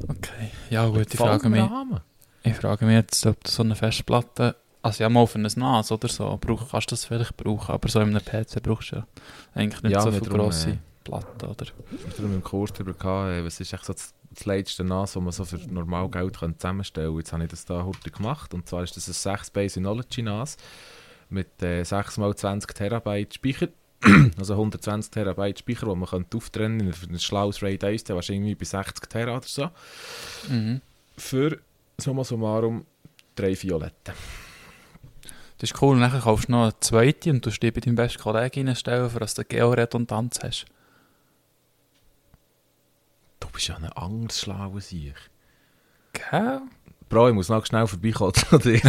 [0.08, 0.52] Okay.
[0.70, 2.02] Ja gut, ich frage mich, der Name.
[2.44, 5.92] ich frage mich jetzt, ob du so eine Festplatte, also ja mal für ein NAS
[5.92, 8.98] oder so, brauch, kannst du das vielleicht brauchen, aber so in einem PC brauchst du
[8.98, 9.08] ja
[9.54, 11.66] eigentlich nicht Ja, so drum, grosse äh, Platten, oder?
[11.90, 15.14] Wir haben im Kurs darüber gehabt, äh, was ist echt so das, das letzte NAS,
[15.14, 17.20] das man so für normal Geld könnte zusammenstellen könnte.
[17.22, 18.54] Jetzt habe ich das da heute gemacht.
[18.54, 20.58] Und zwar ist das ein 6 Base Synology NAS
[21.30, 23.70] mit äh, 6 x 20 Terabyte Speicher.
[24.38, 26.98] also 120 Terabyte Speicher, die man könnte auftrennen könnte.
[26.98, 29.70] Für ein schlaues RAID 1, der wahrscheinlich bei 60 Tera oder so.
[30.50, 30.82] Mhm.
[31.18, 31.60] Für
[31.98, 32.86] summa summarum
[33.36, 34.14] drei Violetten.
[35.58, 38.22] Das ist cool, nachher kaufst du noch eine zweite und du die bei deinem besten
[38.22, 40.66] Kollegen reinstellen, für dass du Georedundanz hast.
[43.54, 45.14] Du bist ja ein anderes schlaues Ich.
[46.14, 46.62] Gell?
[47.08, 48.82] Bro, ich muss noch schnell vorbeikommen zu dir.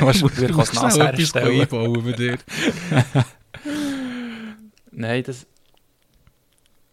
[0.00, 1.60] Was dir kannst NAS herstellen.
[1.60, 2.38] einbauen bei dir.
[4.90, 5.46] Nein, das.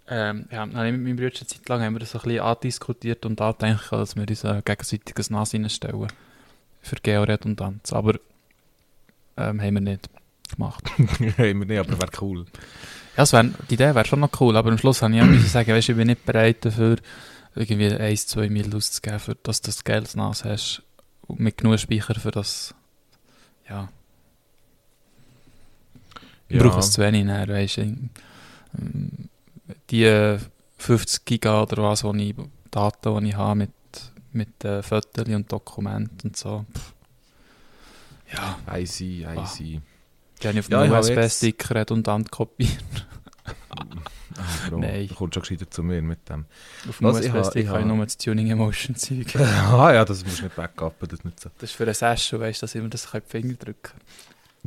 [0.08, 3.26] Ähm, ja, nein, mit meinem Bruder eine Zeit lang haben wir das ein bisschen andiskutiert
[3.26, 6.08] und angedenkt, dass wir uns ein gegenseitiges NAS reinstellen.
[6.82, 7.94] Für Georedundanz.
[7.94, 8.20] Aber
[9.38, 10.08] ähm, haben wir nicht
[10.54, 10.84] gemacht.
[10.98, 12.46] haben wir nicht, aber wäre cool.
[13.18, 15.48] Ja, wär, die Idee wäre schon noch cool, aber am Schluss habe ich auch müssen
[15.48, 16.98] sagen, weißt, ich bin nicht bereit dafür,
[17.56, 20.84] irgendwie 1, 2 Mil auszugeben, für, dass du das geiles NAS hast.
[21.28, 22.74] Mit genug Speicher für das.
[23.70, 23.90] Ja.
[26.48, 26.64] Ich Ja.
[26.64, 27.98] brauche es zu wenig, dann, weißt du.
[29.90, 30.40] Die äh,
[30.78, 32.36] 50 Giga oder was, wo ich,
[32.72, 33.72] Daten, die ich habe mit,
[34.32, 36.66] mit äh, Fotos und Dokumenten und so.
[36.74, 36.94] Pff.
[38.34, 39.46] Ja, I see, I Ah.
[39.46, 39.82] see.
[40.44, 42.78] Die habe ich auf Ja, jetzt- USB-Sticker redundant kopiert.
[44.70, 45.08] Bro, Nein.
[45.08, 46.46] Du kommst schon gescheiter zu mir mit dem.
[46.90, 49.36] Auf dem USB-Stick ich habe ich nur das Tuning Emotion Zeug.
[49.36, 51.50] ah ja, das musst du nicht backuppen, das nicht so.
[51.60, 53.92] Das ist für eine Session, weißt du, dass ich mir das in die Finger drücken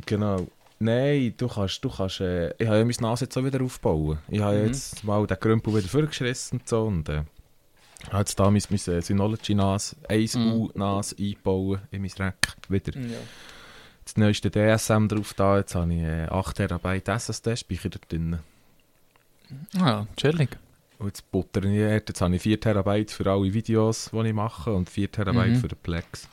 [0.06, 0.46] Genau.
[0.80, 4.18] Nein, du kannst, du kannst, äh, ich habe ja mein NAS jetzt auch wieder aufbauen.
[4.28, 4.66] Ich habe Mhm.
[4.66, 7.22] jetzt mal den Grümpel wieder vorgeschrissen und so und äh,
[8.10, 12.92] habe jetzt da mein, mein äh, Synology NAS, 1U NAS einbauen in mein Rack wieder.
[13.00, 13.16] Ja.
[14.04, 18.38] Das neueste DSM drauf da, jetzt habe ich äh, 8 TB SSD-Speicher da drin.
[19.78, 20.50] Ah, chillig.
[20.98, 21.78] Und jetzt butter ich.
[21.78, 25.56] Jetzt habe ich 4 TB für alle Videos, die ich mache und 4 TB Mhm.
[25.56, 26.28] für den Plex.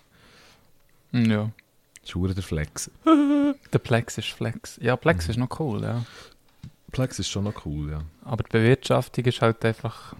[1.13, 1.49] Ja.
[2.01, 2.91] Das ist verdammt der Flex.
[3.73, 4.77] Der Plex ist Flex.
[4.81, 6.03] Ja, Plex ist noch cool, ja.
[6.91, 8.01] Plex ist schon noch cool, ja.
[8.23, 10.15] Aber die Bewirtschaftung ist halt einfach...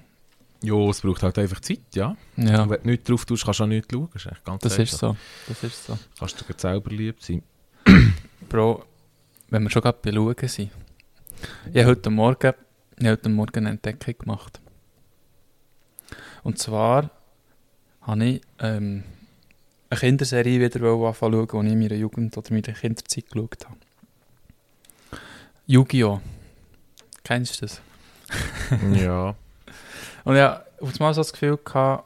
[0.63, 2.15] Ja, es braucht halt einfach Zeit, ja.
[2.37, 4.09] Ja, Und wenn du nichts drauf tust, kannst du auch nichts schauen.
[4.13, 5.17] Das ist ganz das ist so.
[5.47, 5.97] Das ist so.
[6.19, 7.41] Kannst du dir selber lieb sein.
[8.49, 8.85] Bro,
[9.49, 10.71] wenn wir schon gerade bei Schauen sind.
[11.73, 12.53] Ich habe heute Morgen,
[12.99, 14.61] ich heute Morgen eine Entdeckung gemacht.
[16.43, 17.09] Und zwar
[18.01, 19.03] habe ich ähm,
[19.89, 23.65] eine Kinderserie wieder anfangen schauen, die ich in meiner Jugend oder in meiner Kinderzeit geschaut
[23.65, 23.77] habe.
[25.65, 26.21] Yu-Gi-Oh!
[27.23, 27.81] Kennst du das?
[28.93, 29.35] ja.
[30.23, 32.05] Und ja, auf einmal so das Gefühl gehabt,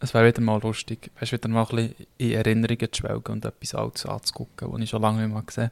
[0.00, 3.74] es wäre wieder mal lustig, weißt, wieder mal ein in Erinnerungen zu schwelgen und etwas
[3.74, 5.70] Altes anzugucken, was ich schon lange nicht mehr gesehen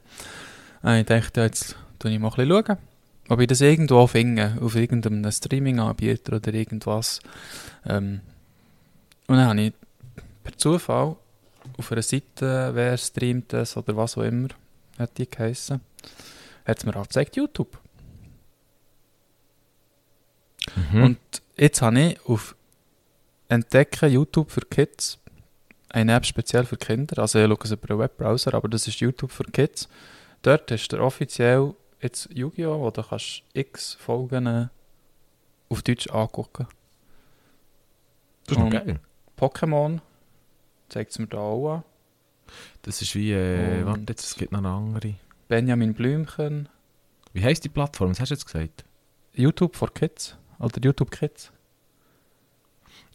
[0.83, 0.95] habe.
[0.95, 2.79] Und ich dachte, jetzt schaue ich mal ein bisschen, schauen,
[3.29, 7.21] ob ich das irgendwo finde, auf irgendeinem Streaming-Anbieter oder irgendwas.
[7.85, 8.21] Ähm,
[9.27, 9.73] und dann habe ich
[10.45, 11.17] per Zufall
[11.77, 14.49] auf einer Seite, wer streamt das oder was auch immer,
[14.99, 15.81] hat die geheissen,
[16.65, 17.80] hat es mir angezeigt, YouTube.
[20.77, 21.03] Mhm.
[21.03, 21.19] Und
[21.57, 22.57] jetzt habe ich auf
[23.49, 25.19] Entdecken YouTube für Kids
[25.91, 27.19] eine App speziell für Kinder.
[27.21, 29.89] Also ich schaue es über einen Webbrowser, aber das ist YouTube für Kids.
[30.43, 34.71] Dort hast du offiziell jetzt Yu-Gi-Oh!, wo du kannst x Folgen
[35.69, 36.67] auf Deutsch angucken.
[38.47, 39.01] das ist noch geil.
[39.39, 40.01] Pokémon
[40.89, 41.85] zeigt es mir da auch an.
[42.83, 45.15] Das ist wie, äh, warte jetzt, es gibt noch eine andere.
[45.49, 46.69] Benjamin Blümchen.
[47.33, 48.11] Wie heisst die Plattform?
[48.11, 48.85] Was hast du jetzt gesagt?
[49.35, 50.37] YouTube for Kids.
[50.61, 51.51] Oder YouTube Kids.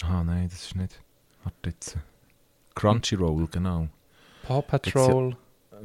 [0.03, 0.99] Ah, nein, das ist nicht.
[1.43, 1.97] Warte jetzt.
[2.75, 3.87] Crunchyroll, genau.
[4.43, 5.37] Paw Patrol.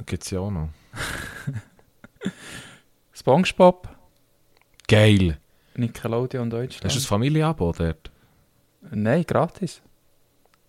[0.06, 0.70] Gibt es ja auch noch.
[3.12, 3.88] Spongebob.
[4.88, 5.38] Geil!
[5.76, 6.84] Nickelodeon Deutschland.
[6.86, 8.10] Hast du ein Familienabo dort?
[8.90, 9.82] Nein, gratis.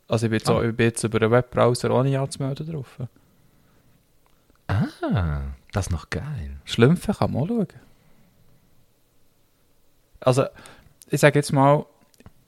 [0.08, 0.54] Also ich bin jetzt, Ah.
[0.58, 2.97] auch, ich bin jetzt über einen Webbrowser ohne anzumelden drauf.
[4.67, 6.60] Ah, das ist noch geil.
[6.65, 7.67] Schlümpfe kann man auch schauen.
[10.19, 10.45] Also,
[11.12, 11.86] ich sage jetzt mal,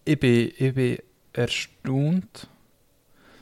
[0.06, 0.98] ich bin, ich bin
[1.34, 2.48] erstaunt.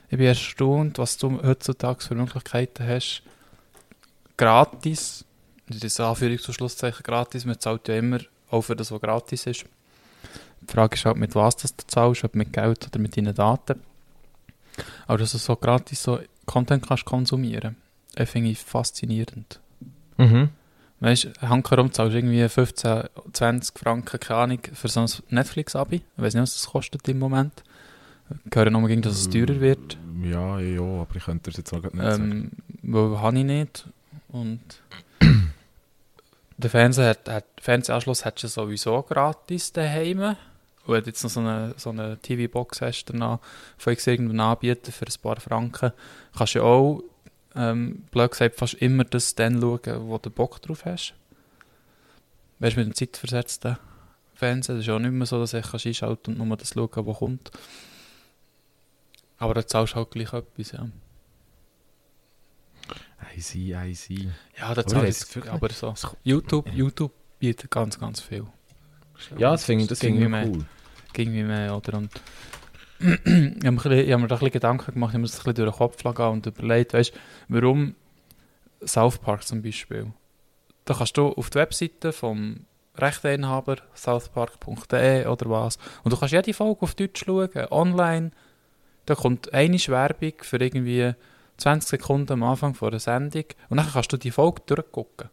[0.10, 3.22] Ich bin erstaunt, was du heutzutage für Möglichkeiten hast.
[4.36, 5.24] Gratis.
[5.68, 7.46] Das ist Anführungs- und Schlusszeichen gratis.
[7.46, 9.66] Man zahlt ja immer auch für das, was gratis ist.
[10.62, 13.36] Die Frage ist halt, mit was das du zahlst, ob mit Geld oder mit deinen
[13.36, 13.80] Daten.
[15.06, 17.78] Aber dass du so gratis so Content kannst konsumieren,
[18.16, 19.60] das finde ich faszinierend.
[20.18, 20.50] Mhm.
[21.02, 25.96] Weißt du, handherum zahlst irgendwie 15, 20 Franken, keine Ahnung, für so ein Netflix-Abi.
[25.96, 27.64] Ich weiß nicht, was das kostet im Moment.
[28.46, 29.98] Ich höre nur, dass es teurer wird.
[30.24, 32.32] Ja, ja, aber ich könnte das jetzt auch nicht sagen.
[32.32, 32.52] Ähm,
[32.84, 33.86] weil habe ich nicht.
[34.30, 34.62] Und
[36.58, 40.20] der Fernseher hat, hat, Fernsehanschluss hättest du sowieso gratis daheim.
[40.20, 40.38] Und
[40.86, 43.40] wenn du jetzt noch so eine, so eine TV-Box hast, danach,
[43.80, 45.94] von irgendeinem Anbieter für ein paar Franken,
[46.38, 47.04] kannst du ja auch,
[47.56, 51.14] ähm, blöd gesagt, fast immer das dann schauen, wo du Bock drauf hast.
[52.60, 53.78] Weißt du, mit dem zeitversetzten
[54.36, 56.90] Fernsehen, das ist auch nicht mehr so, dass ich kannst einschalten und nur das schauen,
[56.94, 57.52] was kommt.
[59.38, 60.88] Aber da zahlst du halt gleich etwas, ja.
[63.36, 64.30] I see, I see.
[64.58, 65.94] Ja, da jetzt wirklich aber so.
[66.24, 68.46] YouTube, YouTube bietet ganz, ganz viel.
[69.38, 70.66] Ja, das finde ich, das finde ich cool.
[71.14, 71.98] ging wie mehr, oder?
[71.98, 72.12] Und
[73.02, 75.28] ich habe mir, bisschen- ich habe mir da ein bisschen Gedanken gemacht, ich habe mir
[75.28, 77.14] das ein bisschen durch den Kopf gegangen und überlegt, weißt
[77.50, 77.96] warum
[78.86, 80.08] South Park zum Beispiel?
[80.86, 86.54] Da kannst du auf die Webseite vom Rechteinhaber, southpark.de oder was, und du kannst jede
[86.54, 88.32] Folge auf Deutsch schauen, online.
[89.06, 91.14] Da kommt eine Werbung für irgendwie
[91.58, 95.30] 20 Sekunden am Anfang von einer Sendung und dann kannst du die Folge durchgucken.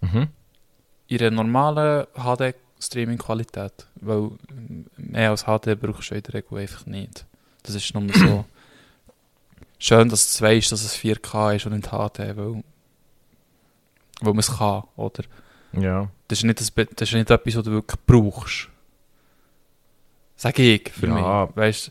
[0.00, 0.28] Mhm.
[1.06, 2.54] in einer normalen HD
[2.86, 3.86] Streaming-Qualität.
[3.96, 4.30] Weil
[4.96, 7.26] mehr als HD brauchst du in der Regel einfach nicht.
[7.62, 8.44] Das ist nur so.
[9.78, 12.62] Schön, dass du weißt, dass es 4K ist und nicht HD, weil,
[14.20, 15.24] weil man es kann, oder?
[15.72, 16.08] Ja.
[16.28, 18.68] Das ist, nicht das, das ist nicht etwas, was du wirklich brauchst.
[20.36, 21.46] Sag ich für Ja.
[21.46, 21.56] mich.
[21.56, 21.90] Weißt,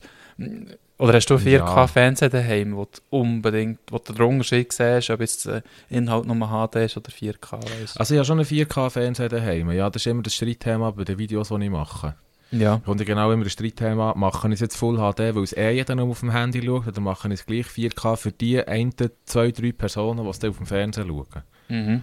[1.03, 1.65] oder hast du Ja.
[1.65, 6.47] 4K-Fernsehen daheim, wo du unbedingt, wo du den Unterschied siehst, ob jetzt der Inhalt nur
[6.47, 9.69] HD ist oder 4K, weißt Also ich habe schon einen 4K-Fernseher daheim.
[9.71, 12.15] Ja, das ist immer das Streitthema bei den Videos, die ich mache.
[12.51, 12.79] Ja.
[12.85, 14.13] Kommt ja genau immer ein Streitthema.
[14.15, 16.87] Mache ich es jetzt Full HD, weil es eh jeder nur auf dem Handy schaut,
[16.87, 18.93] oder mache ich es gleich 4K für die ein,
[19.25, 21.43] zwei, drei Personen, die es dann auf dem Fernseher schauen?
[21.67, 22.01] Mhm.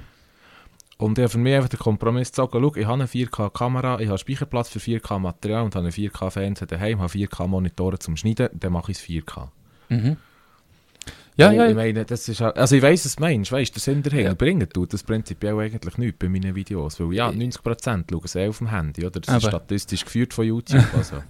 [1.01, 4.09] Und ich habe für mich einfach den Kompromiss gezogen, schau, ich habe eine 4K-Kamera, ich
[4.09, 8.93] habe Speicherplatz für 4K-Material und habe einen 4K-Fernseher daheim, habe 4K-Monitore zum Schneiden, dann mache
[8.93, 9.49] ich es 4K.
[9.89, 10.17] Mhm.
[11.37, 13.81] Ja, ja, Ich meine, das ist halt- also ich weiss, was du meinst, weißt, der
[13.81, 14.35] Sinn dahinter Ja.
[14.35, 18.49] bringen tut das prinzipiell eigentlich nichts bei meinen Videos, weil ja, 90% schauen sie eh
[18.49, 19.21] auf dem Handy, oder?
[19.21, 21.23] Das ist Aber- statistisch geführt von YouTube, also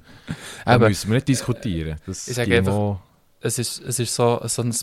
[0.64, 1.98] da müssen wir nicht diskutieren.
[2.06, 2.98] Das Ich sage einfach-
[3.40, 4.74] es ist, es ist so, so ein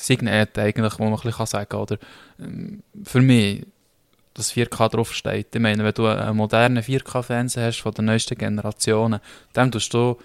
[0.00, 1.98] Premium-Signet eigentlich, wo man ein sagen kann, oder
[2.40, 3.64] ähm, für mich,
[4.34, 5.54] dass 4K draufsteht.
[5.54, 9.20] Ich meine, wenn du einen modernen 4K-Fernseher hast von der neuesten Generationen,
[9.52, 10.16] dann tust du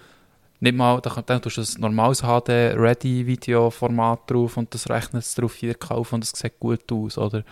[0.60, 5.90] nicht mal, dann, tust du ein normales HD-Ready-Video-Format drauf und das rechnet es drauf 4K
[5.90, 7.44] auf und es sieht gut aus, oder?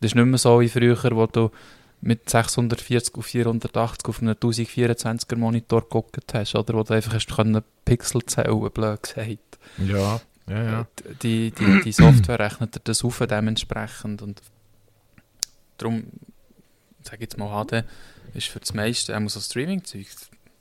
[0.00, 1.50] Das ist nicht mehr so wie früher, wo du
[2.02, 6.72] mit 640 auf 480 auf einem 1024er Monitor geguckt hast, oder?
[6.74, 7.26] Wo du einfach hast
[7.84, 9.58] Pixel zählen, blöd gesagt.
[9.78, 10.86] Ja, ja, ja.
[11.22, 14.42] Die, die, die Software rechnet das auf dementsprechend und
[15.78, 16.04] darum,
[17.02, 17.84] sag ich jetzt mal, HD
[18.34, 20.06] ist für das meiste, auch so Streaming-Zeug,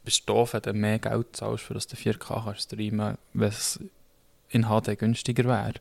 [0.04, 3.50] bist du doof, wenn du mehr Geld zahlst, für das du 4K kannst streamen, wenn
[3.50, 3.80] es
[4.50, 5.74] in HD günstiger wäre.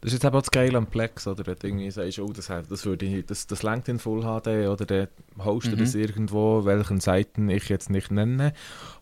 [0.00, 1.44] Das ist jetzt eben auch das Geile am Plex, oder?
[1.46, 4.68] Wenn du irgendwie sagst, oh, das, das, würde ich, das, das lenkt in Full HD,
[4.68, 5.08] oder dann
[5.44, 5.78] hostet Mhm.
[5.80, 8.52] das irgendwo, welchen Seiten ich jetzt nicht nenne,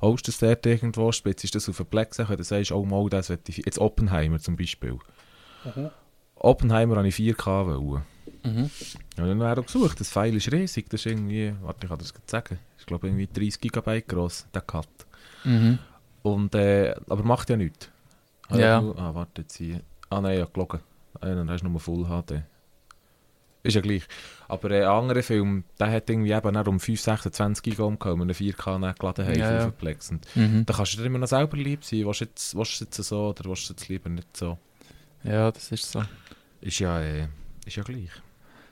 [0.01, 3.09] hostet es dort irgendwo, spitzt das auf einen Plex, und dann sagst du, oh, mal,
[3.11, 4.99] das ich, jetzt Oppenheimer zum Beispiel.
[6.37, 8.03] Oppenheimer habe ich 4K wollen.
[8.45, 8.71] Mhm.
[9.17, 11.99] Ja, dann wäre auch gesucht, das File ist riesig, das ist irgendwie, warte, ich kann
[11.99, 14.89] das sagen, ich glaube irgendwie 30 GB groß, der Cut.
[15.45, 15.79] Mhm.
[16.23, 17.91] Und, äh, aber macht ja nichts.
[18.51, 18.79] Ja.
[18.81, 19.81] Ah, warte, jetzt hier.
[20.13, 20.81] Ah nein, ja, gelogen.
[21.21, 22.43] Ah, dann hast du nur Full HD.
[23.63, 24.03] Ist ja gleich.
[24.49, 28.79] Aber äh, ein anderer Film, der hat irgendwie eben um 526 GB umgekommen, einen 4K
[28.79, 29.73] nachgeladen haben Ja, ja.
[30.35, 30.67] Mhm.
[30.67, 32.01] da kannst du dir immer noch selber lieb sein.
[32.01, 34.59] Du jetzt, du jetzt so oder du jetzt lieber nicht so?
[35.25, 36.03] Ja, das ist so.
[36.61, 37.29] Ist ja, äh,
[37.65, 38.11] ist ja gleich.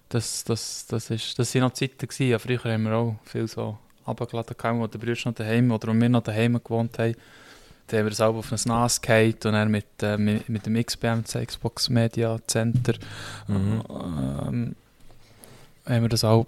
[0.08, 2.28] Das, das, das, ist, das sind noch Zeiten gewesen.
[2.28, 5.94] Ja, früher haben wir auch viel so runtergeladen, wo der Brüder noch daheim oder wo
[5.94, 7.14] wir noch daheim gewohnt haben.
[7.92, 10.82] Haben wir das auch auf ein NAS gehabt und dann mit, äh, mit, mit dem
[10.82, 12.94] XBM, das Xbox Media Center,
[13.48, 13.82] Mhm.
[13.90, 14.76] ähm,
[15.86, 16.46] haben wir das auch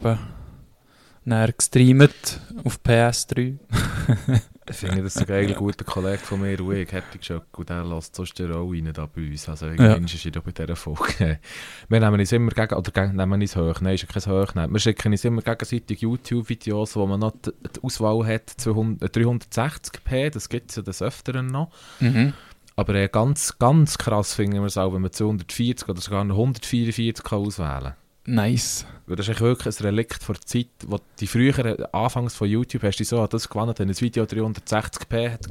[1.25, 3.57] dann gestreamt auf PS3.
[4.71, 8.15] Ich finde das geil, ein guter Kollege von mir, ich, hätte schon und der lässt
[8.15, 9.49] sonst auch rein da bei uns.
[9.49, 9.97] Also irgendwie Ja.
[9.97, 11.41] ist er bei dieser Folge.
[11.89, 14.73] Wir nehmen uns immer gegen, oder gegen, nehmen uns hoch, nein, ist ja kein Hochnehmen.
[14.73, 19.21] Wir schicken uns immer gegenseitig YouTube-Videos, wo man noch die, die Auswahl hat, 200, äh,
[19.21, 21.71] 360p, das gibt es ja des Öfteren noch.
[21.99, 22.33] Mhm.
[22.77, 26.37] Aber äh, ganz, ganz krass finden wir es auch, wenn man 240 oder sogar noch
[26.37, 27.95] 144 kann auswählen kann.
[28.25, 28.87] Nice.
[29.07, 32.99] Das ist wirklich ein Relikt von der Zeit, wo die früheren Anfangs von YouTube hast
[32.99, 35.49] du so an das gewonnen, wenn ein Video 360p hatte.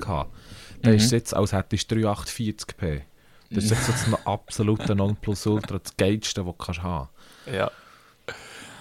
[0.81, 0.97] Dann Mhm.
[0.97, 3.01] ist es jetzt, als hättest du 3840p.
[3.49, 7.09] Das ist jetzt so das absolute Nonplusultra, das Geilste, was du kannst haben
[7.51, 7.69] Ja.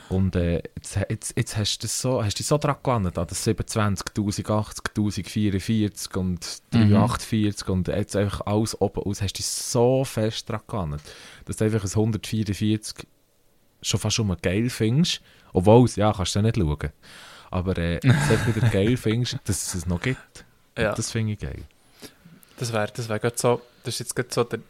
[0.09, 3.16] Und äh, jetzt, jetzt, jetzt hast du das so, hast du dich so dran gewonnen,
[3.16, 6.90] an das 27, 1080, 1044 und Mhm.
[6.90, 11.00] 348 und jetzt einfach alles oben aus, hast du dich so fest dran gewonnen,
[11.44, 13.07] dass du einfach ein 144
[13.83, 15.21] schon fast schon mal geil findest,
[15.53, 16.90] obwohl es, ja, kannst du ja nicht schauen,
[17.51, 20.45] aber äh, einfach wieder geil findest, dass es es noch gibt.
[20.77, 20.95] Ja.
[20.95, 21.64] Das finde ich geil.
[22.59, 24.61] Das wäre das wär so, das ist jetzt gerade so der,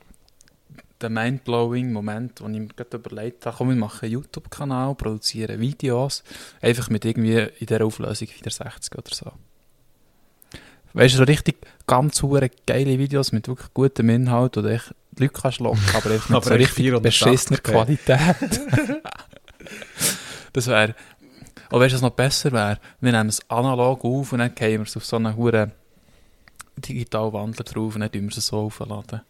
[1.01, 5.61] der mindblowing Moment, wo ich mir gerade überlegt habe, komm, wir machen einen YouTube-Kanal, produzieren
[5.61, 6.23] Videos,
[6.61, 9.33] einfach mit irgendwie in der Auflösung 460 oder so.
[10.93, 11.57] Weißt du, so richtig
[11.91, 15.83] ganz hure geile Videos mit wirklich gutem Inhalt, wo du echt die Leute kannst locken,
[15.93, 17.01] aber einfach mit Aber so richtig 480p.
[17.01, 18.37] beschissener Qualität.
[20.53, 20.95] das wäre,
[21.73, 22.79] oder weißt du, was noch besser wäre?
[23.01, 25.73] Wir nehmen es analog auf und dann gehen wir es auf so einen hure
[26.77, 29.23] digital Wandler drauf und dann tun wir es so aufladen.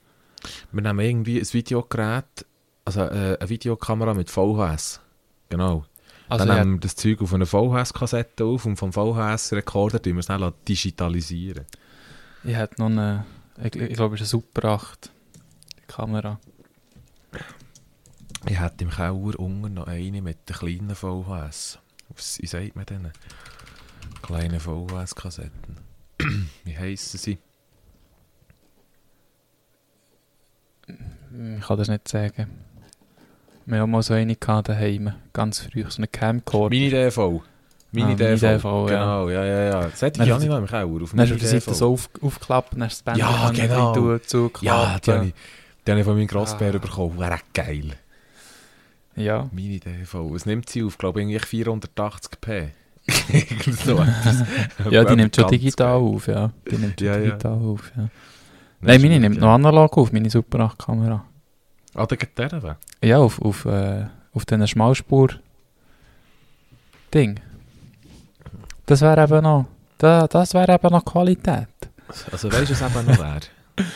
[0.71, 2.47] Wir nehmen irgendwie ein Videogerät,
[2.85, 5.01] also äh, eine Videokamera mit VHS.
[5.49, 5.87] Genau.
[6.29, 10.13] Also dann ja, nehmen wir das Zeug auf eine VHS-Kassette auf und vom VHS-Rekorder tun
[10.13, 11.65] wir es dann digitalisieren.
[12.45, 13.27] Ich hätte noch eine,
[13.63, 15.11] ich, ich glaube, es ist eine Super 8
[15.87, 16.39] Kamera.
[18.49, 21.79] Ich hätte im Keller unten noch eine mit den kleinen VHS.
[22.39, 23.13] Wie sagt man denen?
[24.23, 25.77] Kleine VHS-Kassetten.
[26.65, 27.39] wie heissen sie?
[30.87, 32.51] Ich kann das nicht sagen.
[33.67, 36.75] Wir haben mal so eine daheim, ganz früh, so eine Camcorder.
[36.75, 37.43] Mini-DV.
[37.93, 38.43] Mini-DV.
[38.43, 38.97] Mini-DV, ja.
[39.01, 39.81] Genau, ja, ja, ja.
[39.89, 40.85] Das hätte ich auch nicht noch im Keller.
[41.03, 43.51] Auf Dann hast du die Seite so auf, aufgeklappt, dann hast du das Bändchen Ja,
[43.51, 43.93] genau.
[43.93, 44.63] Rein zugeklappt.
[44.65, 45.35] Ja, die habe ich,
[45.87, 46.79] die habe ich von meinem Grossbär Ah.
[46.79, 47.19] bekommen.
[47.19, 47.91] Wäre geil.
[49.17, 50.33] Ja, Mini-DV.
[50.33, 50.97] Was nimmt sie auf?
[50.99, 52.69] glaube ich, 480p.
[53.33, 54.45] Irgend so etwas.
[54.91, 56.53] ja die nimmt schon digital auf, ja.
[56.71, 57.25] Die nimmt Ja, ja.
[57.25, 58.09] digital auf, ja.
[58.83, 59.41] Nein, meine nimmt ja.
[59.43, 61.25] noch analog auf, meine Super 8-Kamera.
[61.95, 62.77] Ah, der geht der.
[63.03, 65.41] Ja, auf, auf, äh, auf diesen Schmalspur-Ding.
[68.91, 69.67] Das wäre eben noch,
[69.99, 71.69] da, das wäre eben noch Qualität.
[72.33, 73.41] Also weißt du, was eben noch wäre?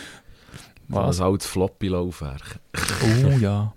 [0.87, 1.19] Was?
[1.19, 2.61] Ein altes Floppy-Laufwerk.
[3.03, 3.73] Oh ja.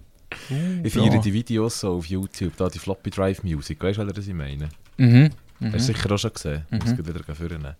[0.52, 1.22] Uh, Ich feiere ja.
[1.22, 3.82] die Videos so auf YouTube, da die Floppy Drive Music.
[3.82, 4.70] Weißt du, was ich meine?
[4.98, 5.32] Mhm.
[5.60, 5.80] Hast du mhm.
[5.80, 6.68] sicher auch schon gesehen.
[6.70, 6.78] Mhm.
[6.78, 7.76] Muss ich wieder vornehmen.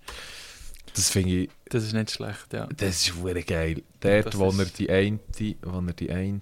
[0.96, 2.68] Das finde ich, Das ist nicht schlecht, ja.
[2.76, 3.84] das ist wirklich geil.
[4.00, 5.20] Dort, Das wo ist- er die eine,
[5.62, 6.42] wo er die eine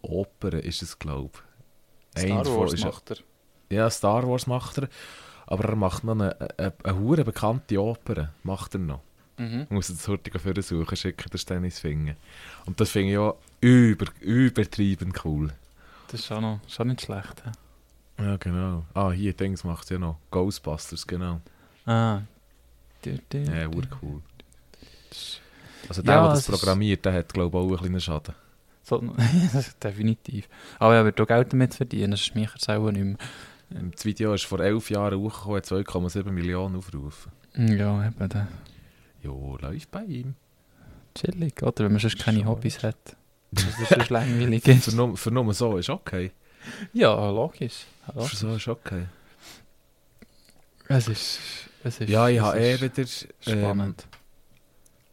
[0.00, 1.32] Oper ist es, glaube
[2.16, 2.22] ich.
[2.22, 3.16] Star Wars macht er.
[3.68, 4.88] Ja, Star Wars macht er.
[5.50, 8.28] Aber er macht noch eine, eine, eine, bekannte Oper.
[8.44, 9.00] Macht er noch.
[9.38, 9.62] Mhm.
[9.62, 12.14] Ich muss jetzt heute für suchen, schicken den Dennis Finger.
[12.66, 15.52] Und das finde ich auch über, übertrieben cool.
[16.08, 17.42] Das ist schon, noch, schon nicht schlecht.
[17.44, 18.22] hä?
[18.24, 18.84] Ja, genau.
[18.94, 20.18] Ah, hier, Dings macht es ja noch.
[20.30, 21.40] Ghostbusters, genau.
[21.86, 22.20] Ah.
[23.02, 23.76] Du, du, Ja, du.
[23.78, 24.20] urcool.
[25.88, 28.34] Also der, Ja, der das ist- programmiert, der hat, glaube ich, auch einen kleinen Schaden.
[28.82, 28.98] So,
[29.82, 30.48] definitiv.
[30.78, 33.16] Aber er wird auch Geld damit verdienen, das schmeichert es auch nicht mehr.
[33.70, 37.30] Das Video ist vor elf Jahren hochgekommen, hat 2,7 Millionen Aufrufe.
[37.54, 38.48] Ja, eben, der
[39.22, 40.34] Jo, läuft bei ihm.
[41.14, 41.84] chillig, oder?
[41.84, 42.48] Wenn man sonst keine Schon.
[42.48, 43.16] Hobbys hat.
[43.50, 44.84] Dass es sonst langweilig ist.
[44.84, 46.30] Für nur, für nur so ist okay.
[46.92, 47.84] Ja, logisch.
[48.14, 49.06] Ja, Für so ist okay.
[50.88, 51.38] Es ist,
[51.84, 53.04] es ist, Ja, ich habe eh ist wieder...
[53.46, 54.06] Ähm, spannend.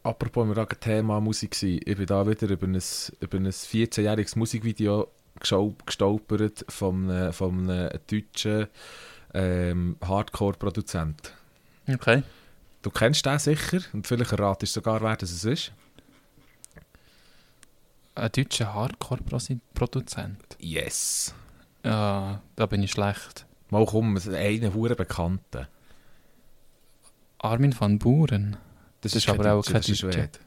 [0.04, 1.52] apropos, wir waren Thema Musik.
[1.52, 1.82] gewesen.
[1.86, 2.76] Ich bin da wieder über ein,
[3.20, 5.08] über ein 14-jähriges Musikvideo
[5.40, 8.68] gestolpert von von einem deutschen
[9.34, 11.34] ähm, Hardcore-Produzent.
[11.88, 12.24] okay.
[12.82, 15.72] Du kennst den sicher und vielleicht erratest du sogar, wer das ist.
[18.14, 20.40] Ein deutscher Hardcore-Produzent.
[20.60, 21.34] Yes.
[21.84, 23.46] Ja, da bin ich schlecht.
[23.70, 25.68] Mal komm, einen hure Bekannten.
[27.40, 28.58] Armin van Buren.
[29.02, 30.40] Das ist kein aber auch kein das ist ein Deutscher.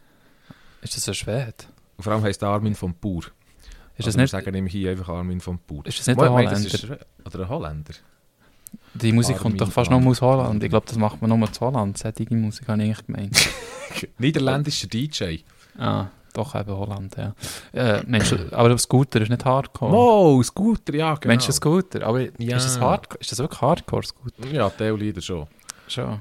[0.81, 1.55] Ist das ein Schwede?
[1.99, 3.25] Vor allem heisst Armin von Bauer.
[3.99, 5.85] Ist Also das nicht, sagen ihm hier einfach Armin von Bauer.
[5.87, 6.57] ist das nicht ein Holländer?
[6.57, 6.85] ist.
[7.27, 7.95] Oder ein Holländer.
[8.95, 10.63] Die Musik Armin kommt doch fast van nur aus Holland.
[10.63, 11.99] Ich glaube, das macht man nur zu Holland.
[11.99, 13.49] Solche Musik habe ich eigentlich gemeint.
[14.19, 15.39] Niederländischer DJ.
[15.79, 17.35] ah, doch eben Holland, ja.
[17.73, 19.93] Äh, Mensch, aber der Scooter ist nicht Hardcore.
[19.93, 21.33] Oh, Scooter, ja genau.
[21.33, 22.07] Mensch, Scooter.
[22.07, 22.57] Aber Ja.
[22.57, 23.21] ist, das Hardcore?
[23.21, 24.47] ist das wirklich Hardcore-Scooter?
[24.53, 25.47] Ja, Teillieder schon.
[25.89, 26.21] Schon.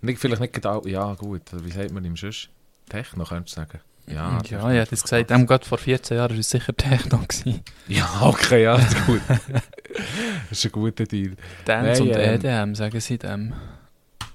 [0.00, 2.48] Nicht, vielleicht nicht genau, ja gut, wie sagt man ihm sonst?
[2.88, 3.80] Techno, könntest du sagen.
[4.08, 7.18] Ja, ja, ich hätte es gesagt, ähm, gerade vor 14 Jahren war es sicher Techno.
[7.28, 7.62] gewesen.
[7.88, 9.20] Ja, okay, ja, das ist gut.
[9.28, 11.36] das ist ein guter Deal.
[11.64, 13.52] Dance Nein, und ähm, EDM, sagen sie dem.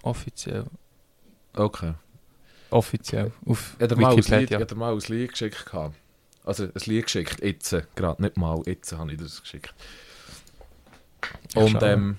[0.02, 0.66] Offiziell.
[1.54, 1.94] Okay.
[2.70, 3.32] Offiziell.
[3.46, 4.60] Auf Ich ich Wikipedia.
[4.60, 5.66] hab dir mal ein Lied geschickt.
[5.66, 5.96] gehabt.
[6.44, 9.74] Also ein Lied geschickt, jetzt, gerade nicht mal, jetzt habe ich das geschickt.
[11.56, 11.86] Ja, Und, schau.
[11.86, 12.18] ähm,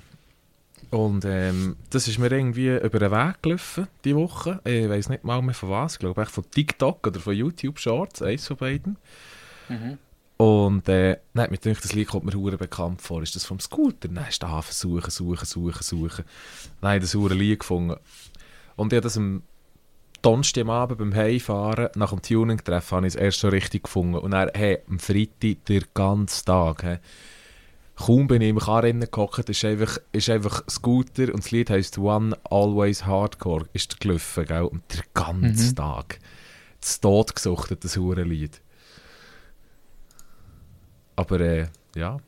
[0.92, 4.60] und ähm, das ist mir irgendwie über den Weg gelaufen, die Woche.
[4.64, 7.78] Ich weiß nicht mal mehr von was, ich glaube echt von TikTok oder von YouTube
[7.78, 8.98] Shorts, eins von beiden.
[9.70, 9.96] Mhm.
[10.36, 13.22] Und äh, hat mir gedacht, das Lied kommt mir hure bekannt vor.
[13.22, 14.08] Ist das vom Scooter?
[14.08, 16.24] Dann ist da suchen, suchen, suchen, suchen.
[16.82, 17.96] Ich das hure Lied gefunden.
[18.76, 19.44] Und ich habe das am
[20.20, 24.16] Donnerstag Abend beim Heimfahren nach dem Tuning-Treffen habe ich es erst so richtig gefunden.
[24.16, 26.98] Und dann, hey, am Freitag den ganzen Tag, hey,
[28.06, 31.98] kaum bin ich im Car gehockt, ist einfach, ist einfach Scooter und das Lied heisst
[31.98, 34.62] One Always Hardcore, ist der gelaufen, gell?
[34.62, 35.76] Und den ganzen Mhm.
[35.76, 36.18] Tag.
[36.80, 38.60] Das Tod gesuchtet, das hure Lied.
[41.16, 42.18] Aber äh, ja.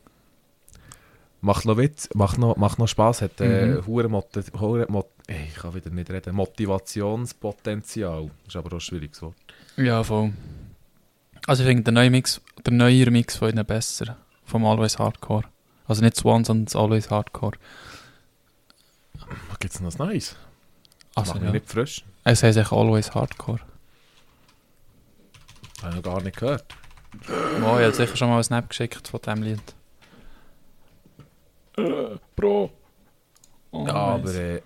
[1.41, 3.87] Macht noch Witz, macht noch, macht noch Spass, hat äh, Mhm.
[3.87, 8.31] hure Mot hure Mot Ey, ich kann wieder nicht reden, Motivationspotenzial.
[8.47, 9.35] Ist aber auch ein schwieriges Wort.
[9.77, 10.33] Ja, voll.
[11.47, 14.19] Also ich finde den neuen Mix, der neuere Mix von ihnen besser.
[14.45, 15.45] Vom Always Hardcore.
[15.87, 17.59] Also nicht Swan, sondern das Always Hardcore.
[19.49, 20.37] Was gibt's noch Neues?
[21.15, 21.51] Also Mach ja.
[21.51, 22.05] nicht frisch.
[22.25, 23.61] Es heißt echt Always Hardcore.
[25.83, 26.65] Habe ich noch gar nicht gehört.
[27.29, 29.75] Oh, ich habe sicher schon mal einen Snap geschickt von diesem Lied.
[31.77, 32.71] Äh, Bro.
[33.71, 34.63] Oh, ja, aber äh,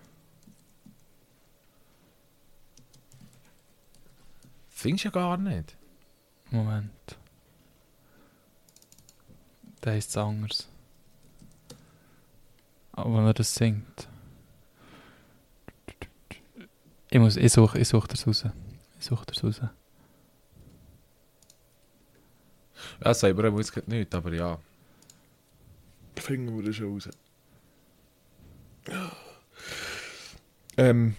[4.69, 5.77] Findest du ja gar nicht.
[6.51, 7.19] Moment.
[9.83, 10.69] Der es anders.
[13.05, 14.09] Wenn er das singt.
[17.11, 18.45] Ich muss, ich suche, ich suche das raus.
[18.99, 19.61] Ich suche das raus.
[19.61, 19.71] Ja,
[23.01, 24.59] das sagt mir jetzt nicht, aber ja.
[26.17, 27.09] Finden wir das schon raus.
[30.77, 31.17] Ähm,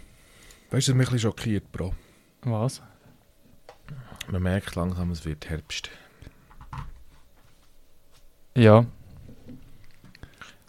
[0.71, 1.93] weißt du, was mich ein bisschen schockiert, Bro?
[2.41, 2.81] Was?
[4.29, 5.89] Man merkt langsam, es wird Herbst.
[8.55, 8.85] Ja,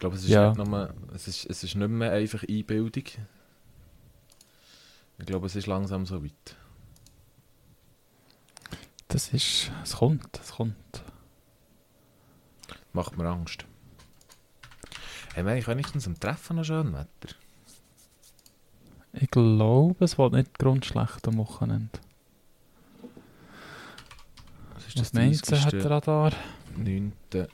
[0.01, 0.55] ich glaube, es ist, ja.
[0.55, 3.05] nicht nur, es, ist, es ist nicht mehr einfach Einbildung.
[5.19, 6.57] Ich glaube, es ist langsam so weit.
[9.09, 9.71] Das ist.
[9.83, 11.05] Es kommt, es kommt.
[12.95, 13.67] Macht mir Angst.
[15.37, 17.35] Haben wir eigentlich wenigstens am Treffen noch schön Wetter?
[19.13, 22.01] Ich glaube, es wird nicht grundschlecht am Wochenende.
[24.73, 25.13] Was ist das?
[25.13, 26.31] nächste Radar?
[26.31, 27.51] du, hat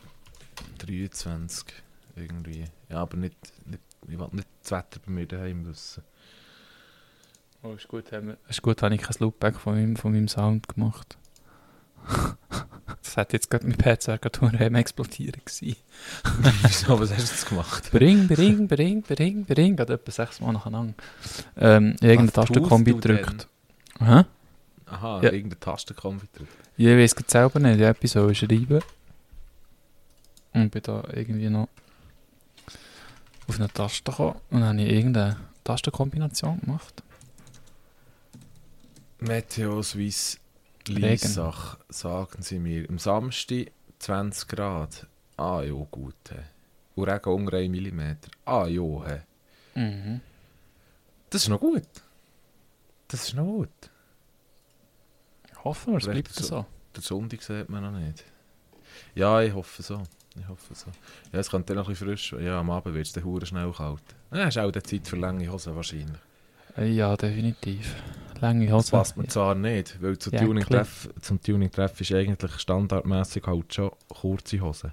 [0.78, 1.85] 9.23
[2.16, 2.64] irgendwie.
[2.88, 3.36] Ja, aber nicht,
[3.66, 6.02] nicht, ich will nicht das Wetter bei mir daheim wissen.
[7.62, 10.28] Oh, ist gut, haben wir, ist gut, habe ich kein Loopback von meinem, von meinem
[10.28, 11.16] Sound gemacht.
[13.02, 15.76] das hat jetzt gerade, mein PC gerade am explodieren gewesen.
[16.62, 17.90] Wieso, was hast du jetzt gemacht?
[17.90, 20.94] Bring, bring, bring, bring, bring, gerade etwa sechs Mal nacheinander.
[21.56, 23.48] Ähm, irgendeine Tastenkombi gedrückt.
[23.98, 24.24] Hä?
[24.86, 25.32] Aha, Ja.
[25.32, 26.46] irgendeine Taste kommt wieder.
[26.76, 28.80] Ja, ich weiß es selber nicht, ich habe etwas schreiben.
[30.52, 31.68] Und bin da irgendwie noch
[33.48, 37.02] auf eine Taste gekommen und dann habe ich irgendeine Tastenkombination gemacht.
[39.20, 40.38] Meteo Swiss
[40.88, 41.00] Regen.
[41.00, 42.88] Liesach, sagen sie mir.
[42.88, 45.06] Am Samstag 20 Grad.
[45.36, 46.14] Ah, ja, gut.
[46.94, 48.00] Und Regen unter 1 mm.
[48.44, 49.20] Ah, ja.
[49.74, 50.20] Mhm.
[51.30, 51.82] Das ist noch gut.
[53.08, 53.90] Das ist noch gut.
[55.64, 56.44] Hoffen wir, es bleibt so.
[56.44, 56.66] so.
[56.94, 58.24] Der Sonntag sieht man noch nicht.
[59.14, 60.02] Ja, ich hoffe so.
[60.38, 60.86] Ich hoffe so.
[61.32, 62.34] Ja, es könnte noch ein bisschen frisch.
[62.40, 64.02] Ja, am Abend wird es dann schnell kalt.
[64.32, 66.18] Ja, ist auch die Zeit für lange Hosen wahrscheinlich.
[66.76, 67.94] Äh, Ja, definitiv.
[68.40, 68.90] Lange Das Hose.
[68.90, 73.90] passt mir zwar nicht, weil zu Ja, Tuning-Treff, zum Tuning-Treff ist eigentlich standardmäßig halt schon
[74.08, 74.92] kurze Hosen.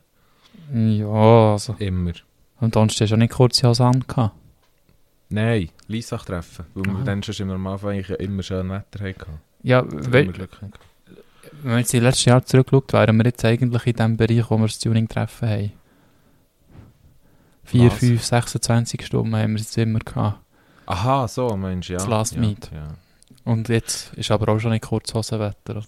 [0.74, 1.76] Ja, also.
[1.80, 2.14] Immer.
[2.62, 4.06] Und sonst hast du ja nicht kurze Hose an.
[5.30, 6.66] Nein, Liesach treffen.
[6.74, 7.04] Weil wir Aha.
[7.04, 9.40] dann schon im Normalfall eigentlich immer schön Wetter hatten.
[9.64, 10.32] Ja, we.
[11.62, 14.58] Wenn man jetzt in letztes Jahr zurückschaut, wären wir jetzt eigentlich in dem Bereich, wo
[14.58, 15.72] wir das Tuning-Treffen haben.
[17.66, 18.00] 4, Was?
[18.00, 20.40] 5, 26 Stunden haben wir es jetzt immer gehabt.
[20.86, 22.00] Aha, so meinst du, ja.
[22.00, 22.70] Das Last ja, Meet.
[22.74, 22.88] Ja.
[23.46, 25.88] Und jetzt ist aber auch schon nicht Kurzhosenwetter, oder?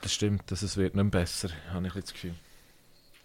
[0.00, 2.34] Das stimmt, dass es wird nicht besser, habe ich ein das Gefühl.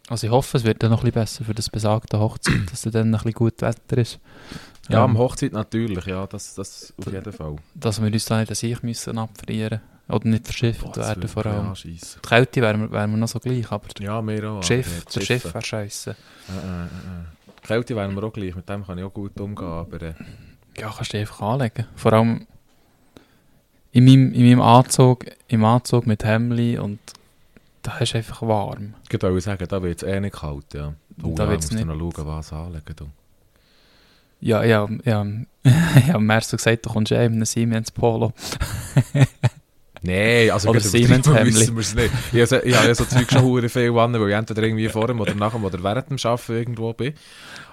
[0.10, 2.82] Also ich hoffe, es wird dann noch ein bisschen besser für das besagte Hochzeit, dass
[2.82, 4.20] dann ein bisschen gut Wetter ist.
[4.90, 7.56] Ja, Ähm, am Hochzeit natürlich, ja, das, das auf jeden Fall.
[7.76, 9.82] dass wir uns da nicht an sich müssen abfrieren
[10.12, 11.74] Oder nicht verschifft Boah, werden vor allem.
[11.74, 14.60] Die Kälte wären wir, wären wir noch so gleich, aber Ja, mir auch.
[14.60, 16.10] das Schiff, ja, die Schiff wäre scheiße.
[16.12, 16.14] Äh,
[16.54, 16.88] äh, äh.
[17.64, 20.14] Die Kälte wären wir auch gleich, mit dem kann ich auch gut umgehen, aber äh,
[20.78, 21.86] Ja, kannst du einfach anlegen.
[21.96, 22.48] Vor allem
[23.92, 27.00] in meinem, in meinem Anzug, im Anzug mit Hemli und
[27.84, 28.94] da ist einfach warm.
[29.10, 30.94] ich würde sagen, da wird es eh nicht kalt, ja.
[31.24, 32.96] Oh, Da ja, wird's musst du noch schauen, was anlegen.
[32.96, 33.08] Du.
[34.40, 35.26] Ja, ja, ja.
[36.08, 38.34] ja, März so gesagt, du kommst eh in einem Siemens Polo.
[40.04, 42.12] Nein, also Oder Siemens müssen wir es nicht.
[42.34, 45.20] Ich habe ja so Zeug schon hure viel an, weil ich entweder irgendwie vor dem
[45.20, 47.14] oder nach dem oder während dem Arbeiten irgendwo bin.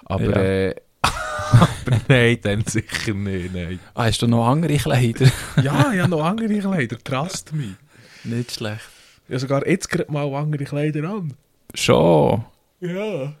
[0.05, 0.41] Aber, Ja.
[0.69, 3.79] äh, aber nein, dann sicher nicht, nein.
[3.95, 5.25] Ah, hast du noch andere Kleider?
[5.63, 7.75] Ja, ich habe noch andere Kleider, trust me.
[8.23, 8.81] Nicht schlecht.
[9.27, 11.33] Ich habe sogar jetzt gerade mal andere Kleider an.
[11.73, 12.45] Schon.
[12.79, 13.33] Ja.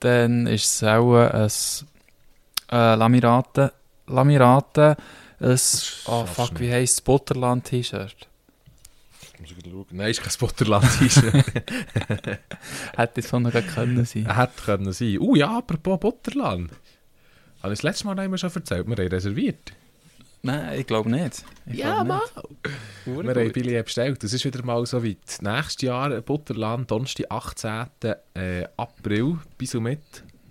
[0.00, 1.50] Dann ist es auch ein
[2.70, 3.72] äh, Lamirate.
[4.06, 4.96] Lamirate.
[5.40, 5.58] Ein,
[6.06, 7.00] oh fuck, wie heisst es?
[7.00, 8.28] Butterland-T-Shirt.
[9.40, 9.86] Muss ich schauen.
[9.90, 11.34] Nein, ist kein Spotterland-T-Shirt.
[12.96, 14.34] Hätte es von noch können sein.
[14.34, 15.18] Hätte können sein.
[15.20, 16.70] Uh ja, apropos Butterland.
[17.62, 18.86] Habe ich das letzte Mal noch einmal schon erzählt?
[18.86, 19.72] Wir haben reserviert.
[20.42, 21.44] Nein, ich glaube nicht.
[21.66, 22.20] Ich Ja, glaub Mann.
[23.24, 24.22] Wir haben Billy bestellt.
[24.22, 25.38] Das ist wieder mal so weit.
[25.40, 27.86] Nächstes Jahr Butterland, Donnerstag, 18.
[28.34, 30.00] Äh, April bis und mit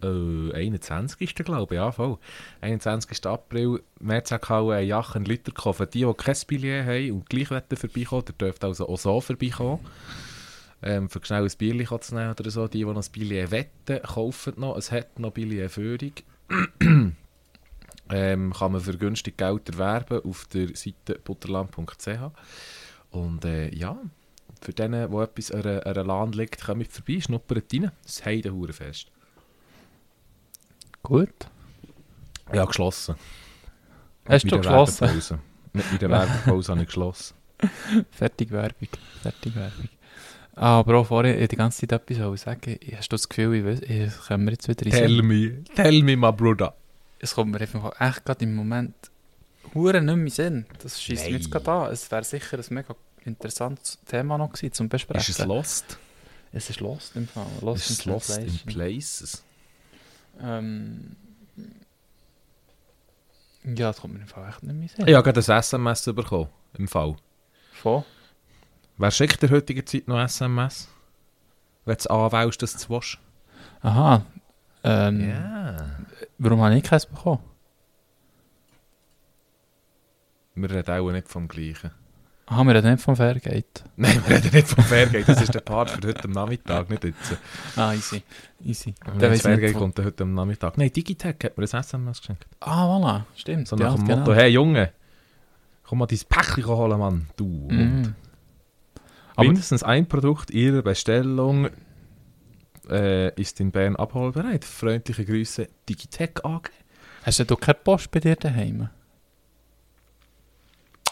[0.06, 1.36] äh, 21.
[1.36, 2.18] glaube ich, ja voll.
[2.62, 3.26] 21.
[3.26, 5.88] April, Mehrzweckhalle, Jachen, Liter kaufen.
[5.94, 9.80] Die, die kein Billet haben und gleich vorbeikommen, der dürft also auch so vorbeikommen.
[10.82, 12.68] Ähm, für schnell ein Bierchen zu nehmen oder so.
[12.68, 14.78] Die, die noch ein Billet wetten, kaufen noch.
[14.78, 16.14] Es hat noch Billetführung.
[18.10, 22.08] ähm, kann man für günstig Geld erwerben auf der Seite butterland.ch.
[23.12, 23.98] Und äh, ja,
[24.62, 27.92] für denen, die etwas an einer, an einer liegt, kommt vorbei, schnuppert rein.
[28.04, 29.12] Das ist Heidenhauerfest.
[31.06, 31.30] Gut.
[32.54, 33.16] Ja, geschlossen.
[34.28, 35.02] Hast du geschlossen?
[35.02, 35.40] Werbepause.
[35.74, 37.36] Mit meiner Werbepause habe ich geschlossen.
[38.12, 38.90] Fertig Werbung.
[39.22, 39.90] Fertig Werbung.
[40.56, 42.80] Ah, Bro, vorher ich die ganze Zeit etwas sagen.
[42.98, 45.28] Hast du das Gefühl, ich weiß, ich können wir jetzt wieder in Tell Sinn?
[45.28, 46.74] me, tell me, my brother.
[47.20, 48.94] Es kommt mir einfach echt gerade im Moment
[49.76, 50.66] hure nicht mehr in Sinn.
[50.82, 51.92] Das schießt mich jetzt gerade an.
[51.92, 52.96] Es wäre sicher ein mega
[53.26, 55.20] interessantes Thema noch gewesen zum Besprechen.
[55.22, 55.98] Ist es lost?
[56.52, 57.46] Es ist lost im Fall.
[57.62, 59.44] Lost Ist in lost in places?
[60.40, 61.16] Ähm,
[63.64, 65.08] ja, das kommt mir im Fall echt nicht mehr in Sinn.
[65.08, 67.16] Ich habe gerade ein SMS bekommen, im Fall.
[67.74, 68.04] Von?
[68.98, 70.88] Wer schickt der heutigen Zeit noch SMS?
[71.86, 73.18] Wenn du anwählst, dass du es willst?
[73.82, 74.26] Aha.
[74.84, 75.98] Ähm, Ja.
[76.38, 77.42] Warum habe ich keins bekommen?
[80.56, 81.92] Wir reden auch nicht vom Gleichen.
[82.48, 83.84] Aha, wir reden nicht vom Fairgate.
[83.96, 85.26] Nein, wir reden nicht vom Fairgate.
[85.26, 87.38] Das ist der Part für heute am Nachmittag, nicht jetzt.
[87.76, 88.22] Ah, easy.
[88.64, 88.94] Easy.
[89.20, 90.78] Der Fairgate wo- kommt heute am Nachmittag.
[90.78, 92.46] Nein, Digitech hat mir ein SMS geschenkt.
[92.60, 93.24] Ah, voilà.
[93.36, 93.68] Stimmt.
[93.68, 94.20] So nach dem genau.
[94.20, 94.92] Motto, hey Junge,
[95.84, 97.28] komm mal dein Päckchen holen, Mann.
[97.36, 97.68] Du.
[97.72, 98.14] Mhm.
[99.36, 101.70] Aber Mindestens ein Produkt Ihrer Bestellung
[102.90, 104.64] äh, ist in Bern abholbereit.
[104.66, 106.70] Freundliche Grüße, Digitech AG.
[107.24, 108.90] hast du keine Post bei dir daheim?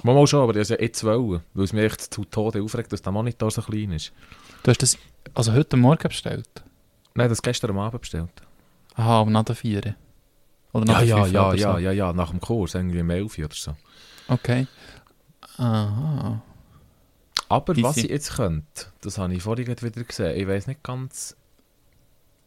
[0.04, 2.62] Mal, mal schon, aber das ist ja jetzt wollen, weil es mich echt zu Tode
[2.62, 4.12] aufregt, dass der Monitor so klein ist.
[4.64, 4.98] Du hast das
[5.34, 6.50] also heute Morgen bestellt?
[7.16, 8.30] Nein, das gestern am Abend bestellt.
[8.96, 9.96] Aha, aber nach der 4.
[10.74, 11.80] Oder Ja, nach der ja, 5 ja, oder ja, so.
[11.80, 13.76] ja, ja, nach dem Kurs, irgendwie um 11 Uhr oder so.
[14.28, 14.68] Okay.
[15.58, 16.42] Aha.
[17.50, 18.08] Aber was Easy.
[18.08, 21.36] ich jetzt könnte, das habe ich vorhin wieder gesehen, ich weiß nicht ganz...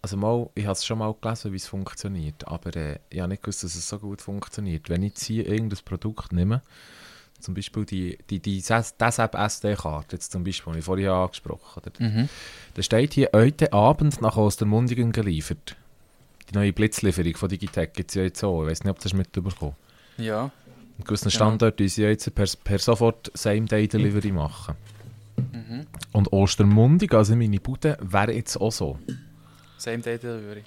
[0.03, 3.31] Also mal, ich habe es schon mal gelesen, wie es funktioniert, aber äh, ich habe
[3.31, 4.89] nicht gewusst, dass es so gut funktioniert.
[4.89, 6.63] Wenn ich jetzt hier irgendein Produkt nehme,
[7.41, 11.91] zum Beispiel die, die, die DASAP SD-Karte, jetzt zum Beispiel, die ich vorhin angesprochen habe,
[11.99, 12.29] Mhm.
[12.75, 15.77] da steht hier, heute Abend nach Ostermundigen geliefert.
[16.51, 19.13] Die neue Blitzlieferung von Digitech gibt es ja jetzt auch, ich weiß nicht, ob das
[19.13, 19.75] mitbekommen
[20.19, 20.51] Ja.
[20.99, 21.35] In gewissen Genau.
[21.37, 24.75] Standorten die sie ja jetzt per, per sofort Same-Day-Delivery machen.
[25.53, 25.87] Mhm.
[26.13, 28.99] Und Ostermundig, also meine Bude, wäre jetzt auch so.
[29.77, 30.63] Same Day Delivery.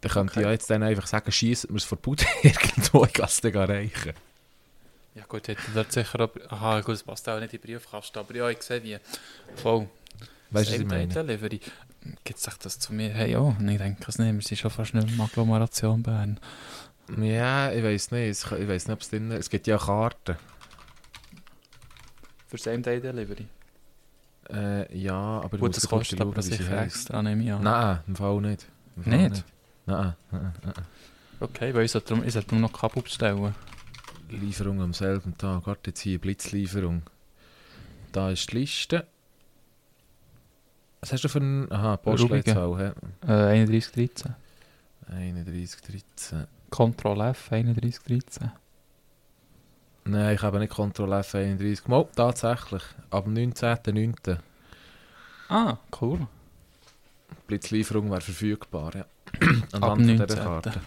[0.00, 0.40] Dann könnte Okay.
[0.40, 3.26] ich ja jetzt dann einfach sagen, schießt mir es vor die Bude irgendwo, ich kann
[3.26, 4.12] es dann erreichen.
[5.14, 6.30] Ja gut, hätte dort sicher auch...
[6.50, 8.98] Aha, gut, das passt auch nicht in den Briefkasten, aber ja, ich sehe wie.
[9.54, 9.88] Voll.
[10.50, 11.06] Weißt du, was ich meine?
[11.06, 11.60] Delivery.
[12.24, 13.10] Gibt es das zu mir?
[13.10, 16.38] Hey, ja, und ich denke es nicht, wir sind schon fast nicht mehr Agglomeration Bern.
[17.18, 20.36] Ja, ich weiß nicht, ich weiß nicht, ob es drin Es gibt ja Karten.
[22.48, 23.46] Für Same Day Delivery.
[24.50, 27.62] Äh, ja, aber Gut, das kostet aber sicher extra, nehme ich an.
[27.62, 28.66] Nein, im Fall nicht.
[28.96, 29.44] Im Fall Nicht?
[29.86, 30.74] Nein, nein, nein.
[31.40, 33.54] Okay, weil ich sollte darum noch Kabel bestellen.
[34.30, 35.66] Lieferung am selben Tag.
[35.66, 37.02] Warte, jetzt hier, Blitzlieferung.
[38.12, 39.06] Da ist die Liste.
[41.00, 41.70] Was hast du für ein...
[41.70, 42.94] Aha, Postleitzahl?
[43.22, 44.34] Äh, 3113.
[45.08, 46.46] 31, 13.
[46.70, 48.52] Ctrl F, 3113.
[50.06, 51.88] Nein, ich habe nicht Ctrl F 31.
[51.88, 52.82] Mal, tatsächlich.
[53.10, 54.38] Ab dem 19.09.
[55.48, 56.26] Ah, cool.
[57.46, 59.06] Blitzlieferung wäre verfügbar, ja.
[59.72, 60.38] Ab Anhand 19..
[60.38, 60.80] Karte.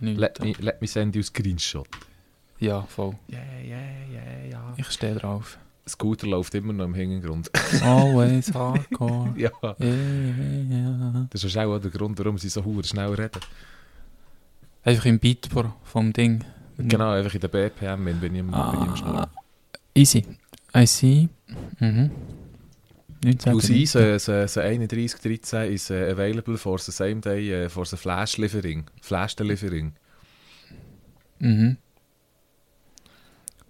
[0.00, 0.16] 9.
[0.16, 1.86] Let me, let me send you a screenshot.
[2.60, 3.14] Ja, voll.
[3.28, 3.78] Ja, ja,
[4.12, 4.74] ja, ja.
[4.76, 5.58] Ich stehe drauf.
[5.88, 7.50] Scooter läuft immer noch im Hintergrund.
[7.82, 9.32] Always hardcore.
[9.36, 9.50] ja.
[9.80, 9.86] Yeah,
[10.70, 11.26] yeah.
[11.30, 13.40] Das ist auch der Grund, warum sie so hure schnell reden.
[14.84, 15.48] Einfach im Beat
[15.84, 16.44] vom Ding.
[16.78, 19.06] Genau, einfach in der BPM bin bin ich im, bin ich im.
[19.06, 19.28] Ah,
[19.94, 20.24] easy.
[20.74, 21.28] I see.
[21.78, 22.10] Mhm.
[23.22, 23.52] 19.
[23.52, 27.68] Aus uns, äh, so, so 31, 13 ist äh, available for the same day, äh,
[27.68, 28.84] for the flash delivering.
[29.02, 29.92] Flash delivering.
[31.38, 31.76] Mhm.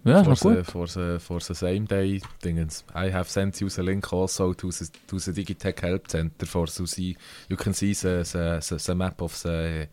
[0.03, 2.83] Ja, for, the, for, the, for the same day dingens.
[2.95, 6.65] I have sent you the link also to the, to the Digitech Help Center for
[6.67, 7.15] to see,
[7.49, 9.87] you can see the, the, the, the map of the,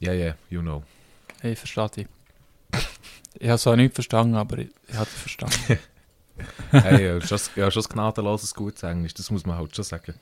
[0.00, 0.84] yeah, yeah, you know.
[1.42, 2.06] Ich verstehe dich.
[3.38, 5.78] Ich habe es auch nicht verstanden, aber ich, ich habe es verstanden.
[6.70, 10.14] hey, ja, schon, ja, schon gnadenloses gutes Englisch, das muss man halt schon sagen.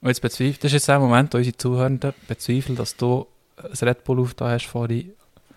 [0.00, 3.26] Und jetzt bezweifle, das ist jetzt der Moment, wo unsere Zuhörenden bezweifeln, dass du
[3.56, 5.12] ein Red Bull auf da hast vorhin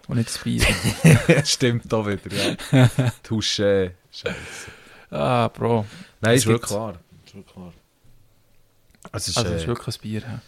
[0.08, 0.64] und nicht das Bier.
[1.46, 2.36] Stimmt da wieder,
[2.72, 2.86] ja.
[3.24, 3.92] Touché.
[4.12, 4.36] Scheiße.
[5.12, 5.86] ah, Bro.
[6.22, 7.00] Nein, Es ist wirklich klar.
[7.26, 7.74] Ist wirklich klar.
[9.12, 10.22] Also, ist, Also, das äh, ist wirklich ein Bier.
[10.22, 10.40] hä?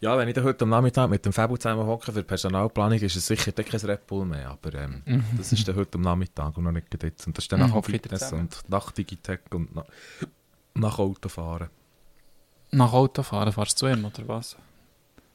[0.00, 2.98] ja, wenn ich dann heute am Nachmittag mit dem Fabu zusammen hocke für die Personalplanung,
[2.98, 4.50] ist es sicher kein Red Bull mehr.
[4.50, 5.24] Aber ähm, Mhm.
[5.36, 7.26] das ist dann heute am Nachmittag und noch nicht jetzt.
[7.26, 9.84] Und das ist dann Mhm, nach Fitness und nach Digitech und nach,
[10.74, 11.70] nach Autofahren.
[12.72, 14.56] Nach Autofahren fahrst du zu ihm, oder was?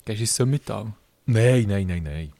[0.06, 0.93] Gehst du ins Summital?
[1.26, 2.34] Nein, nein, nein, nein.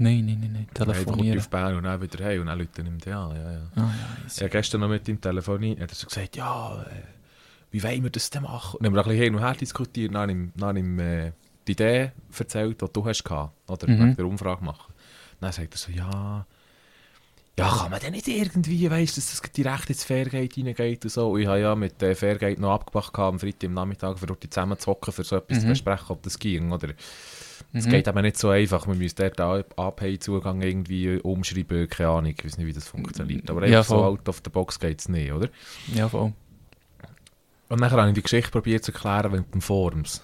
[0.00, 0.66] Nein, nein, nein, nein.
[0.72, 1.38] Telefonieren.
[1.38, 2.98] auf Bern und dann wieder hey und dann Leute an.
[3.04, 3.58] Ja, ja.
[3.74, 4.40] Ah, ja, Ich easy.
[4.40, 6.86] habe gestern noch mit ihm telefoniert, hat er so gesagt, ja, äh,
[7.72, 8.76] wie wollen wir das denn machen?
[8.78, 10.78] Und dann haben wir ein bisschen hin und her diskutiert, dann habe ich dann habe
[10.78, 11.32] ich äh,
[11.66, 13.98] die Idee erzählt, die du hast gehabt, oder Mhm.
[13.98, 14.94] wegen der Umfrage machen.
[15.40, 16.46] Dann sagt er so, ja,
[17.58, 21.10] ja, kann man denn nicht irgendwie, weißt du, dass es direkt ins Fairgate reingeht und
[21.10, 21.30] so.
[21.32, 24.44] Und ich habe ja mit äh, Fairgate noch abgemacht am Freitag am Nachmittag, für dort
[24.52, 25.70] zusammen zu hocken, für so etwas zu Mhm.
[25.70, 26.88] besprechen, ob das ging, oder?
[27.74, 27.90] Es Mhm.
[27.90, 28.86] geht aber nicht so einfach.
[28.86, 33.50] Man müsste dort API-Zugang irgendwie umschreiben, keine Ahnung, ich weiß nicht, wie das funktioniert.
[33.50, 35.48] Aber Ja, so out of the box geht es nicht, oder?
[35.94, 36.32] Ja, voll.
[37.68, 40.22] Und dann habe ich die Geschichte probiert zu erklären mit den Forms.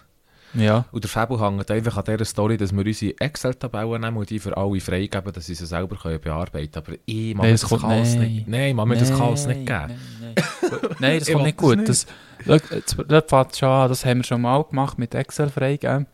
[0.54, 0.84] Ja.
[0.92, 4.38] Und der Fabel hängt einfach an dieser Story, dass wir unsere Excel-Tabellen nehmen und die
[4.38, 6.86] für alle freigeben, dass sie sie selber können bearbeiten können.
[6.86, 8.20] Aber ich Nein, mir das das Chaos nein.
[8.32, 8.48] nicht.
[8.48, 9.68] Nein, man mir das Chaos nicht geben.
[9.70, 10.34] Nein, nein.
[11.00, 11.76] nein das kommt nicht das gut.
[11.78, 11.88] nicht.
[11.88, 12.06] Das,
[12.46, 16.06] schau, jetzt- das fängt schon an, das haben wir schon mal gemacht mit Excel freigeben.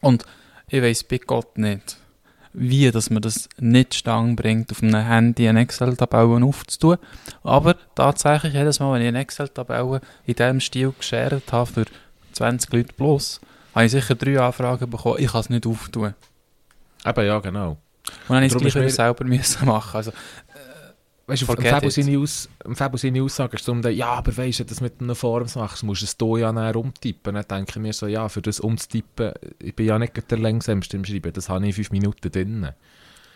[0.00, 0.24] Und
[0.68, 1.96] ich weiss bei Gott nicht,
[2.52, 6.96] wie dass man das nicht stange bringt, auf einem Handy eine Excel-Tabelle aufzutun.
[7.44, 11.84] Aber tatsächlich, jedes Mal, wenn ich eine Excel-Tabelle in diesem Stil geshared habe für
[12.32, 13.40] 20 Leute plus,
[13.74, 16.14] habe ich sicher drei Anfragen bekommen, ich kann es nicht auftun.
[17.04, 17.70] Eben, ja, genau.
[17.70, 17.78] Und
[18.28, 19.96] dann habe ich es selber müssen machen.
[19.96, 20.12] Also,
[21.30, 21.88] Weißt du, im Fabel
[22.98, 23.02] it.
[23.02, 26.06] seine, Aussage ist zum ja, aber weißt du, das mit einer Forms machst, musst du
[26.06, 27.34] es hier ja näher umtippen.
[27.36, 30.96] Dann denke ich mir so, ja, für das umzutippen, ich bin ja nicht der längsamste
[30.96, 32.68] im Schreiben, das habe ich in fünf Minuten drin.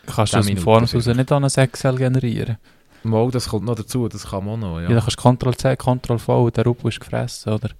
[0.06, 2.58] kannst du aus dem Forms raus nicht an ein Excel generieren.
[3.04, 4.88] Mal, das kommt noch dazu, das kann man auch noch, Ja.
[4.88, 4.94] ja.
[4.96, 7.70] dann kannst du Ctrl-C, Ctrl-V und der Rupp ist gefressen, oder?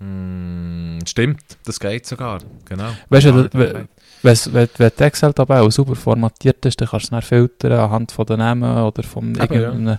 [0.00, 2.90] Mm, stimmt, das geht sogar, genau.
[3.08, 3.88] Weißt du, Ja, da- we-
[4.22, 8.26] Wenn's- Wenn, wenn die Excel-Tabelle sauber formatiert ist, dann kannst du es filtern anhand von
[8.26, 9.60] den Namen oder vom Eben, ja.
[9.60, 9.98] irgendeinem...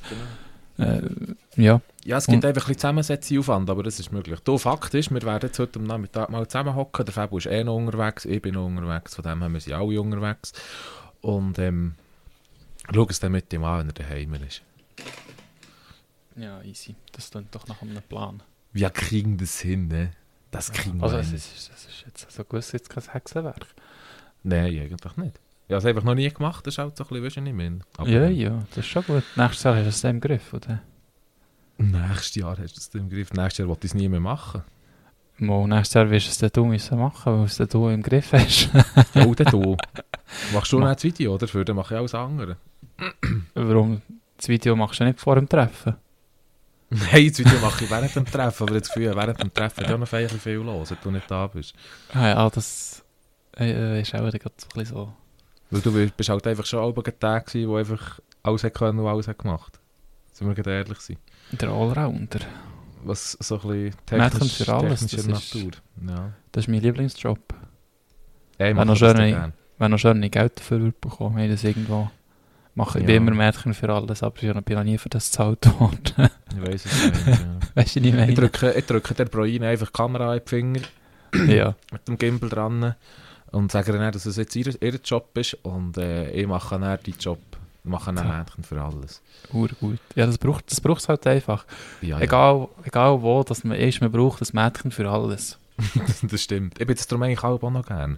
[0.78, 1.02] Äh,
[1.62, 1.82] ja.
[2.06, 4.39] Ja, es gibt Und- einfach ein bisschen Zusammensetzungsaufwand, aber das ist möglich.
[4.41, 7.06] Du, Fakt ist, wir werden jetzt heute am Nachmittag mal zusammenhocken.
[7.06, 9.74] Der Fabio ist eh noch unterwegs, ich bin noch unterwegs, von dem haben wir sie
[9.74, 10.54] alle unterwegs.
[11.22, 11.95] Und ähm,
[12.93, 14.62] schau es dann mit ihm an, wenn er daheim ist.
[16.36, 16.95] ja, easy.
[17.12, 18.41] Das klingt doch nach einem Plan.
[18.74, 20.12] Wir kriegen das hin, ne?
[20.52, 21.36] Das kriegen Also wir es hin.
[21.38, 23.66] ist, es ist jetzt so gewiss jetzt kein Hexenwerk.
[24.44, 25.40] Nein, eigentlich nicht.
[25.68, 27.42] Ich habe es einfach noch nie gemacht, das ist halt so ein bisschen, weißt du,
[27.42, 27.72] nicht mehr.
[28.08, 29.24] Ja, ja, das ist schon gut.
[29.36, 30.82] Nächstes Jahr hast du es im Griff, oder?
[31.78, 33.32] Nächstes Jahr hast du es im Griff.
[33.34, 34.64] Nächstes Jahr wollte ich es nie mehr machen.
[35.38, 37.88] Mal, nächstes Jahr wirst du es dann du müssen machen, weil du es dann du
[37.90, 38.70] im Griff hast.
[39.14, 39.78] Ja, dann du.
[40.54, 41.48] Machst du noch das Video, oder?
[41.48, 42.58] Für dann mache ich alles andere.
[43.54, 44.02] Warum?
[44.38, 45.96] Das Video machst du nicht vor dem Treffen?
[46.90, 49.92] Nein, das Video mache ich während dem Treffen, aber das Gefühl, während dem Treffen ist
[49.92, 51.74] auch noch feierlich viel los, wenn du nicht da bist.
[52.14, 53.04] Ah ja, das
[53.60, 55.14] äh, ist auch gerade so ein bisschen so...
[55.72, 59.08] Weil du bist halt einfach schon alle Tag gewesen, wo einfach alles hat können und
[59.08, 59.80] alles hat gemacht.
[60.32, 61.18] Sind wir gerade ehrlich sein.
[61.52, 62.40] Der Allrounder.
[63.04, 65.72] Was so ein bisschen technisch, für alles, das ist- Natur.
[66.08, 66.34] Ja.
[66.52, 67.40] Das ist mein Lieblingsjob.
[68.58, 69.54] Ey, Wenn noch schön.
[69.78, 72.10] Wenn noch schön Geld dafür bekommen, habe ich das irgendwo...
[72.76, 73.02] Ich Ja.
[73.02, 76.30] bin immer Mädchen für alles, aber ich bin noch nie für das gezahlt worden.
[76.56, 77.28] Ich weiß es nicht.
[77.28, 77.38] ja.
[77.76, 78.34] weißt du, was ich Ich meine?
[78.34, 80.80] drücke, ich drücke der Proine einfach die Kamera in die Finger
[81.48, 81.76] ja.
[81.92, 82.96] mit dem Gimbal dran
[83.52, 86.80] und sage ihr dann, dass es jetzt ihr, ihr Job ist und äh, ich mache
[86.80, 87.40] dann deinen Job.
[87.84, 88.38] Ich mache dann Ja.
[88.40, 89.22] Mädchen für alles.
[89.54, 90.00] Ur gut.
[90.16, 91.66] Ja, das braucht das braucht's halt einfach.
[92.02, 92.20] Ja.
[92.20, 95.58] Egal, egal wo dass man ist, man braucht das Mädchen für alles.
[96.24, 96.74] das stimmt.
[96.80, 98.18] Ich bin jetzt darum eigentlich auch noch gern.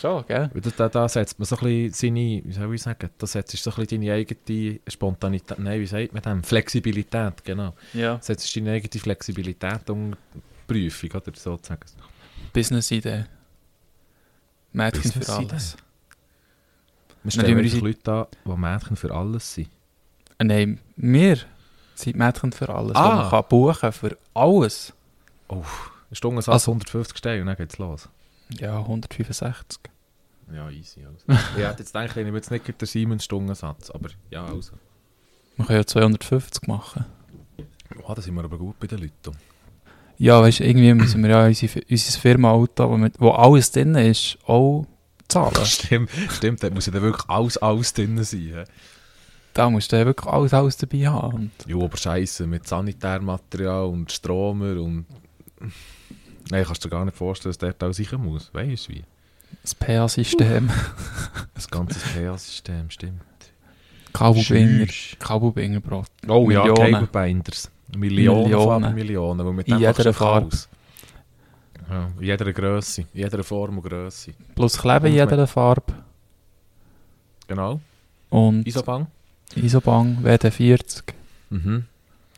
[0.00, 0.50] Schon, gell?
[0.54, 3.56] Weil Da, da setzt man so ein bisschen seine, wie soll ich sagen, da setzt
[3.56, 6.42] so ein bisschen deine eigene Spontanität, nein, wie sagt man dem?
[6.42, 7.74] Flexibilität, genau.
[7.92, 8.18] Ja.
[8.22, 10.16] Setzt deine eigene Flexibilität unter
[10.66, 11.80] Prüfung, oder sozusagen.
[12.52, 13.26] Business-Idee.
[14.72, 15.76] Mädchen für alles.
[17.22, 19.68] Wir stellen wir einfach unsere- Leute an, die Mädchen für alles sind.
[20.38, 21.38] Äh, Nein, wir
[21.94, 22.96] sind Mädchen für alles.
[22.96, 23.10] Ah.
[23.10, 23.16] Ah.
[23.22, 24.94] Man kann buchen für alles.
[25.48, 25.64] Oh, eine
[26.16, 28.08] Stunde Satz Also- 150 Steine und dann geht's los.
[28.58, 29.80] Ja, 165.
[30.52, 31.04] Ja, easy.
[31.04, 31.24] Also.
[31.56, 34.72] ich hätte jetzt gedacht, ich nehme jetzt nicht den Siemens-Stundensatz, aber ja, also.
[35.56, 37.04] Man kann ja 250 machen.
[38.02, 39.36] Oh, da sind wir aber gut bei den Leuten.
[40.16, 44.86] Ja, weißt du, irgendwie müssen wir ja unsere, unser Firmenauto, wo, alles drin ist, auch
[45.28, 45.54] zahlen.
[45.64, 48.64] Stimmt, stimmt, da muss ja dann wirklich alles, alles drin sein.
[49.54, 51.50] Da musst du ja wirklich alles, alles dabei haben.
[51.66, 55.06] Ja, aber scheiße, mit Sanitärmaterial und Stromer und.
[56.50, 58.52] Nein, kannst du dir gar nicht vorstellen, dass dort alles sicher muss.
[58.52, 59.04] Weißt du wie?
[59.62, 60.70] das PA-System,
[61.54, 63.20] Das ganze PA-System, stimmt.
[64.12, 64.92] Kabelbinder.
[65.18, 66.04] Kabelbinder, Bro.
[66.28, 66.92] Oh ja, Millionen.
[67.08, 67.70] Cablebinders.
[67.96, 68.84] Millionen, Millionen.
[68.84, 69.46] von Millionen.
[69.46, 70.56] weil mit In jeder Farbe.
[71.88, 74.32] Ja, in jeder Größe, in jeder Form und Größe.
[74.54, 75.92] Plus Kleben in jeder Farbe.
[77.48, 77.80] Genau.
[78.30, 79.08] Und Isobang.
[79.56, 81.02] Isobang, WD-40.
[81.50, 81.86] Mhm.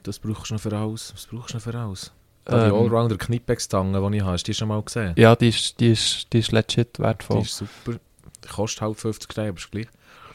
[0.02, 1.12] Das brauchst du noch für alles.
[1.14, 2.12] Was brauchst du noch für alles?
[2.44, 5.12] Da die Ähm, Allrounder Knipex-Zange, die ich habe, hast du die schon mal gesehen?
[5.16, 7.42] ja, die ist, die, ist, die ist legit Die wertvoll.
[7.42, 7.98] ist super.
[8.44, 9.86] Die kostet halt 50 Steine, aber ist gleich.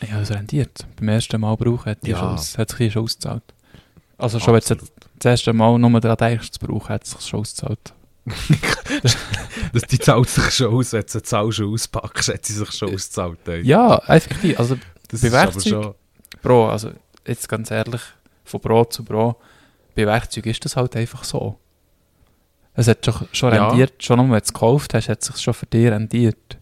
[0.10, 0.86] Ja, es rendiert.
[0.98, 2.34] Beim ersten Mal brauchen hat, die Ja.
[2.34, 3.44] aus, hat sich schon ausgezahlt.
[4.18, 4.92] Also schon, wenn du Absolut.
[5.20, 7.94] das erste Mal nur daran denkst, zu brauchen, hat es sich schon ausgezahlt.
[9.74, 12.72] Das, die zahlt sich schon aus, wenn du sie Zahl schon auspackst, hat sie sich
[12.72, 13.40] schon ausgezahlt.
[13.48, 13.62] ey.
[13.64, 14.58] Ja, effektiv.
[14.60, 14.78] Also
[15.10, 15.64] Das Bei Werkzeug?
[15.74, 15.94] schon...
[16.42, 16.92] Bro, also
[17.26, 18.02] jetzt ganz ehrlich,
[18.46, 19.36] von Bro zu Bro,
[19.96, 21.60] bei Werkzeug ist das halt einfach so.
[22.78, 23.68] Es hat schon, schon Ja.
[23.70, 26.58] rendiert, schon nur wenn du es gekauft hast, hat es sich schon für dich rendiert.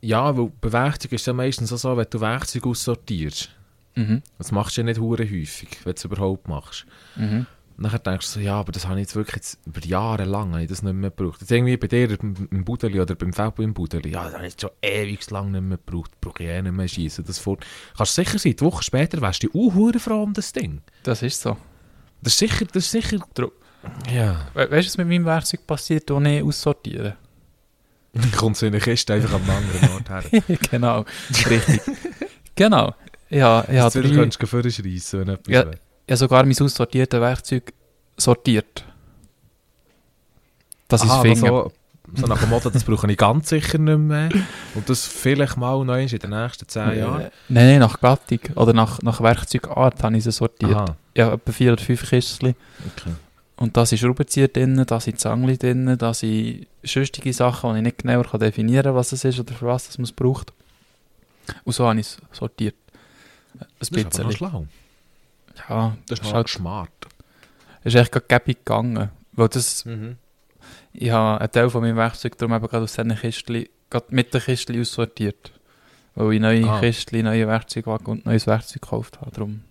[0.00, 3.50] Ja, weil Werkzeug ist es ja meistens auch so, wenn du Werkzeug aussortierst.
[3.96, 4.22] Mhm.
[4.38, 6.86] Das machst du ja nicht hure häufig, wenn du es überhaupt machst.
[7.16, 7.46] Mhm.
[7.78, 10.52] Dann denkst du so, ja, aber das habe ich jetzt wirklich jetzt über Jahre lang
[10.52, 11.42] habe ich das nicht mehr gebraucht.
[11.42, 14.52] Jetzt irgendwie bei dir im, Budeli oder beim Felbo im Budeli, ja, das habe ich
[14.52, 16.12] jetzt schon ewig lang nicht mehr gebraucht.
[16.22, 17.24] Brauche ich eh nicht mehr schiessen.
[17.26, 17.66] Das fort.
[17.94, 20.80] Kannst du sicher sein, die Woche später wärst du auch hure froh um das Ding.
[21.02, 21.58] Das ist so.
[22.22, 23.18] Das ist sicher, das ist sicher...
[24.12, 24.46] Ja.
[24.54, 27.16] We weißt du, was mit meinem Werkzeug passiert, das ich aussortiere?
[28.12, 30.42] Dann kommt so eine Kiste einfach am anderen Ort her.
[30.70, 31.04] genau,
[31.50, 31.80] richtig.
[32.54, 32.94] genau.
[33.28, 35.62] Ja, Ja, du drei- könntest du vorschreissen, wenn etwas Ja.
[35.62, 37.72] ich habe sogar mein aussortiertes Werkzeug
[38.16, 38.84] sortiert.
[40.88, 41.36] Das ist Finger.
[41.36, 41.72] so,
[42.14, 44.28] so nach dem Motto, das brauche ich ganz sicher nicht mehr.
[44.76, 47.22] Und das vielleicht mal noch in den nächsten zehn Jahren.
[47.48, 50.72] Nein, nein, nach Gattung oder nach, nach Werkzeugart habe ich sie sortiert.
[50.74, 52.54] Aha, Ja, etwa vier oder fünf Kistchen.
[52.96, 53.10] okay.
[53.56, 57.82] Und da sind Schraubenzieher drin, da sind Zangli drin, da sind sonstige Sachen, die ich
[57.84, 60.52] nicht genauer kann definieren kann, was es ist oder für was es man es braucht.
[61.64, 62.74] Und so habe ich es sortiert.
[63.58, 64.24] Ein Das ist aber bisschen.
[64.26, 64.66] noch schlau.
[65.70, 66.90] Ja, Das ist halt, smart.
[67.84, 69.08] ist echt gerade gäbig gegangen.
[69.32, 70.16] Weil das, Mhm.
[70.92, 74.34] ich habe einen Teil von meinem Werkzeug darum eben gerade aus diesen Kistchen, gerade mit
[74.34, 75.52] den Kistchen aussortiert.
[76.14, 76.80] Weil ich neue Ah.
[76.80, 79.30] Kistchen, neue Werkzeugwagen und neues Werkzeug gekauft habe.
[79.30, 79.62] Darum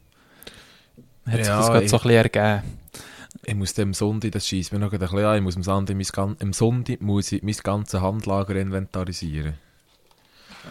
[1.27, 2.63] hat sich Ja, das gerade so ein bisschen ergeben.
[3.45, 5.95] Ich muss dem Sonntag, das schießt mir noch ein bisschen an, ich muss am Sonntag,
[5.95, 9.55] mein, am Sonntag muss ich mein ganzes Handlager inventarisieren.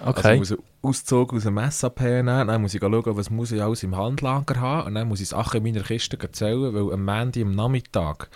[0.01, 0.33] Also Okay.
[0.35, 3.63] ich muss einen Auszug aus dem SAP nehmen, dann muss ich schauen, was muss ich
[3.63, 7.05] alles im Handlager haben und dann muss ich Sachen in meiner Kiste zählen, weil am
[7.05, 8.29] Montag, am Nachmittag,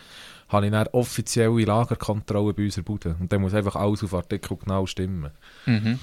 [0.48, 3.16] habe ich dann offizielle Lagerkontrolle bei unserer Bude.
[3.20, 5.30] Und dann muss einfach alles auf Artikel genau stimmen.
[5.66, 5.98] mhm.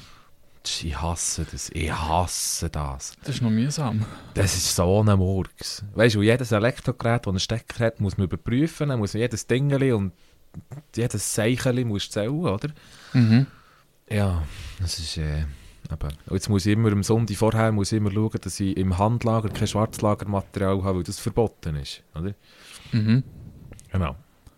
[0.65, 3.13] Tsch, Ich hasse das, ich hasse das.
[3.23, 4.03] Das ist noch mühsam.
[4.33, 5.85] Das ist so ein Murks.
[5.93, 9.45] Weißt du, jedes Elektrogerät, das einen Stecker hat, muss man überprüfen, dann muss man jedes
[9.45, 10.11] Dingeli und
[10.95, 12.69] jedes Zeicheli muss zählen, oder?
[13.13, 13.45] Mhm.
[14.09, 14.43] Ja,
[14.79, 15.45] das ist äh.
[15.87, 18.97] Und Jetzt muss ich immer am Sonntag vorher muss ich immer schauen, dass ich im
[18.97, 22.33] Handlager kein Schwarzlagermaterial habe, weil das verboten ist, oder?
[22.91, 23.23] Mhm.
[23.91, 24.15] Genau.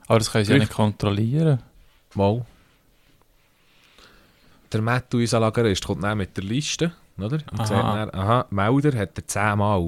[0.08, 1.62] Aber das können sie ja nicht kontrollieren.
[2.16, 2.46] Mal.
[4.72, 7.38] Der Mattu, unser Lagerist, kommt dann mit der Liste, oder?
[7.52, 7.66] Und Aha.
[7.66, 9.80] sagt dann, aha, Melder hat er 10 Mal.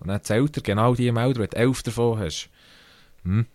[0.00, 2.48] Und dann zählt er genau die Melder, wenn du 11 davon hast.
[3.24, 3.46] Hm?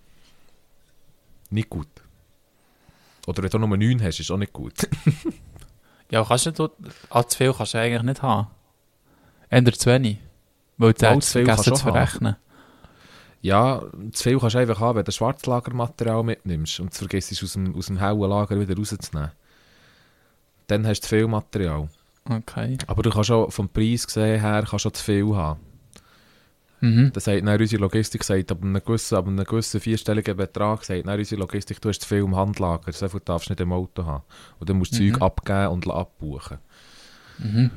[1.50, 1.88] Nicht gut.
[3.28, 4.74] Oder wenn du nur 9 hast, ist auch nicht gut.
[6.12, 6.60] Ja, kannst du nicht,
[7.30, 8.48] zu viel kannst du eigentlich nicht haben.
[9.74, 10.20] Zu wenig.
[10.78, 11.94] Weil du hast vergessen zu schon haben.
[11.94, 12.36] verrechnen.
[13.42, 13.82] Ja,
[14.12, 17.76] zu viel kannst du einfach haben, wenn du Schwarzlagermaterial mitnimmst und vergisst, es aus dem,
[17.76, 19.32] aus dem hellen Lager wieder rauszunehmen.
[20.74, 21.88] Dann hast du viel Material.
[22.30, 22.78] Okay.
[22.88, 25.60] Aber du kannst auch vom Preis gesehen her kannst du auch zu viel haben.
[26.80, 27.12] Mhm.
[27.14, 31.06] Das sagt dann unsere Logistik, sagt, ab einem gewissen, ab einem gewissen vierstelligen Betrag, sagt
[31.08, 33.72] dann unsere Logistik, du hast zu viel im Handlager, so viel darfst du nicht im
[33.72, 34.24] Auto haben.
[34.60, 35.14] Und dann musst du Mhm.
[35.14, 36.58] Zeug abgeben und abbuchen.
[37.38, 37.70] Mhm.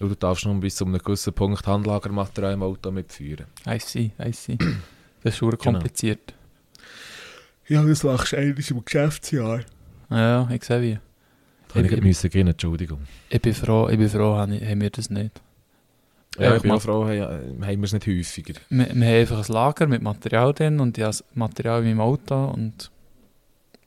[0.00, 3.46] Und du darfst nur bis zu einem gewissen Punkt Handlagermaterial im Auto mitführen.
[3.66, 4.58] I see, I see.
[5.22, 5.62] Das ist schon Genau.
[5.62, 6.34] kompliziert.
[7.68, 9.60] Ja, das machst du eigentlich im Geschäftsjahr.
[10.10, 10.98] Ja, ich sehe wie.
[11.74, 13.00] Hätte ich Ich- müssen gehen, Entschuldigung.
[13.30, 15.40] Ich bin froh, ich bin froh, haben haben wir das nicht.
[16.38, 17.20] Ja, Ja, ich bin auch froh, haben,
[17.66, 18.54] haben wir es nicht häufiger.
[18.70, 21.88] Wir, wir haben einfach ein Lager mit Material drin und ich habe das Material in
[21.96, 22.90] meinem Auto und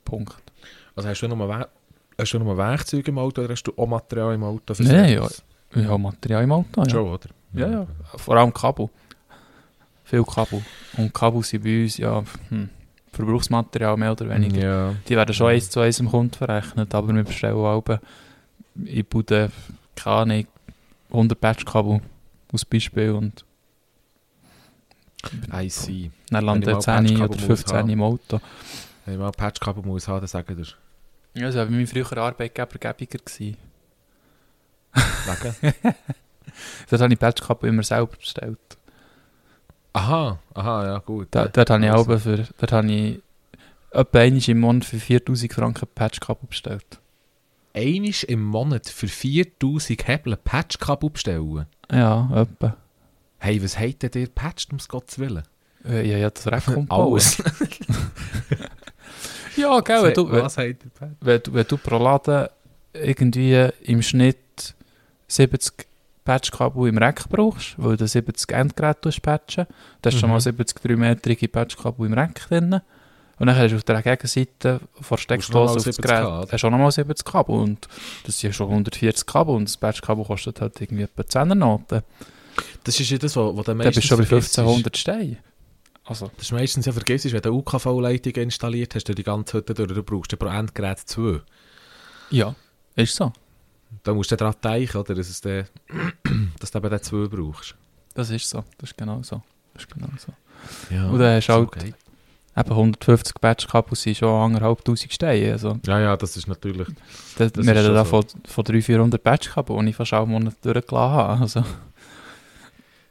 [0.04, 0.36] Punkt.
[0.94, 1.66] Also hast du nur, We
[2.18, 4.74] hast du nur Werkzeuge im Auto oder hast du auch Material im Auto?
[4.74, 5.42] für Nein, Service?
[5.74, 6.88] Ich habe Material im Auto, ja.
[6.88, 7.28] Schon, oder?
[7.52, 7.86] Ja, ja.
[8.16, 8.88] Vor allem Kabel.
[10.04, 10.62] Viel Kabel.
[10.96, 12.68] Und Kabel sind bei uns ja hm,
[13.16, 14.60] Verbrauchsmaterial mehr oder weniger.
[14.60, 14.94] Ja.
[15.08, 17.82] Die werden schon eins zu eins im Kunden verrechnet, aber wir bestellen auch
[18.84, 19.50] in Bude,
[19.94, 20.46] keine Ahnung,
[21.10, 22.00] 100 Patchkabel
[22.52, 23.44] als Beispiel und
[25.52, 26.10] I see.
[26.30, 27.88] dann landet ich mal 10 Patchkabel oder muss 15 haben.
[27.88, 28.40] im Auto.
[29.04, 30.66] Wenn ich mal Patchkabel muss haben, dann sagen dir.
[31.34, 33.20] Ja, das war bei meinem früheren Arbeitgeber gäbiger.
[33.38, 33.56] Wegen?
[36.90, 38.58] Dort habe ich Patchkabel immer selber bestellt.
[39.96, 41.28] Aha, aha, ja gut.
[41.30, 42.12] Da, dort habe ich Also.
[42.12, 43.20] auch für, dort habe ich
[43.92, 46.84] etwa einmal im Monat für 4000 Franken Patchkabel bestellt.
[47.74, 51.64] Einisch im Monat für 4000 Hebel Patchkabel bestellen.
[51.90, 52.76] Ja, etwa.
[53.38, 55.44] Hey, was hat denn dir patcht, ums Gottes Willen?
[55.86, 56.90] Äh, Ja, ja, das Recht kommt.
[56.90, 57.42] Alles.
[59.56, 60.76] Ja, gell, wenn du, wenn, was patcht?
[61.20, 62.48] wenn, du, wenn du pro Laden
[62.92, 64.74] irgendwie im Schnitt
[65.28, 65.85] 70
[66.26, 69.66] Patchkabel im Rack brauchst, weil du 70 Endgeräte patchen,
[70.02, 70.34] da hast du schon Mhm.
[70.34, 72.80] mal 70 3-metrige Patchkabel im Rack drin.
[73.38, 76.48] Und dann hast du auf der Gegenseite vor Steckdose auf das 70 Gerät, Kabel.
[76.52, 77.54] hast du auch nochmal 70 Kabel.
[77.56, 77.88] Und
[78.24, 82.02] das sind schon 140 Kabel und das Patchkabel kostet halt irgendwie etwa 10er Noten.
[82.84, 84.58] Das ist ja das, was Dann meistens bist du schon bei vergisst.
[84.58, 85.36] 1500 Steine.
[86.06, 89.58] Also, Das ist meistens ja vergisst, wenn du eine UKV-Leitung installiert hast, du die ganze
[89.58, 91.40] Hütte durch, du brauchst pro Endgerät zwei.
[92.30, 92.54] ja,
[92.94, 93.32] ist so.
[94.02, 95.66] Da musst du daran denken, oder, dass, es dann,
[96.60, 97.74] dass du eben den zwei brauchst.
[98.14, 98.64] Das ist so.
[98.78, 99.42] Das ist genau so.
[99.74, 100.32] Das ist genau so.
[100.94, 101.94] Ja, Und dann hast du halt-.
[102.58, 105.52] Eben 150 Patchkabel sind schon anderthalbtausend Steine.
[105.52, 106.88] Also, Ja, ja, das ist natürlich...
[107.36, 108.10] das, Das wir reden da so.
[108.22, 111.42] von, von 300, 400 Patchkabel, die ich fast alle Monate durchgelassen habe.
[111.42, 111.64] Also,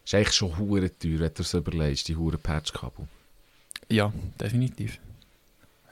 [0.04, 3.08] ist eigentlich schon hure teuer, wenn du es überlegst, die hure Patchkabel.
[3.90, 5.00] ja, definitiv.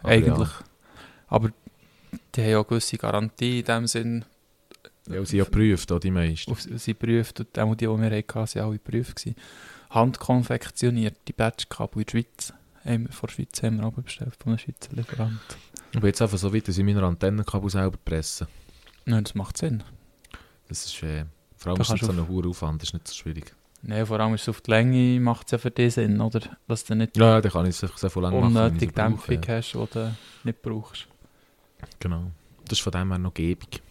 [0.02, 0.50] Aber Eigentlich.
[1.28, 1.50] Aber
[2.36, 4.26] die haben ja eine gewisse Garantie in dem Sinn.
[5.08, 6.52] Ja, ja sie ja geprüft, auch die meisten.
[6.52, 9.18] Auf, sie prüft, und auch die, die wir hatten, waren alle geprüft.
[9.18, 9.36] gewesen.
[9.90, 12.54] Handkonfektionierte Patchkabel in der Schweiz.
[12.86, 15.40] Haben von der Schweiz haben wir aber bestellt, von einem Schweizer Lieferant.
[15.92, 18.48] Bin jetzt einfach so weit, dass ich meine Antennenkabel selber presse.
[19.06, 19.84] Nein, das macht Sinn.
[20.68, 21.04] Das ist...
[21.04, 21.26] Äh,
[21.56, 23.54] vor allem Da ist es nicht so ein hoher Aufwand, das ist nicht so schwierig.
[23.84, 26.42] Nein, vor allem ist es auf die Länge, macht es ja für dich Sinn, oder?
[26.68, 28.90] Dass du nicht Ja, dann kann ich es so viel lang machen, unnötig wie ich
[28.90, 31.08] es brauche, Dämpfung hast, die du nicht brauchst.
[31.82, 31.88] ja.
[32.00, 32.32] Genau.
[32.66, 33.82] Das ist von dem her noch gebig.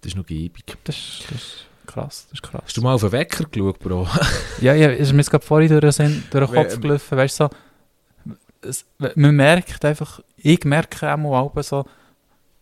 [0.00, 0.64] Das ist noch gebig.
[0.84, 1.54] Das, ist- das ist
[1.86, 2.62] krass, das ist krass.
[2.64, 4.06] Hast du mal auf den Wecker geschaut, Bro?
[4.60, 8.36] Ja, ja, ist mir gerade vorhin durch den, durch den Kopf gelaufen, weißt du, so,
[8.68, 8.84] es,
[9.14, 11.84] man merkt einfach, ich merke auch mal so,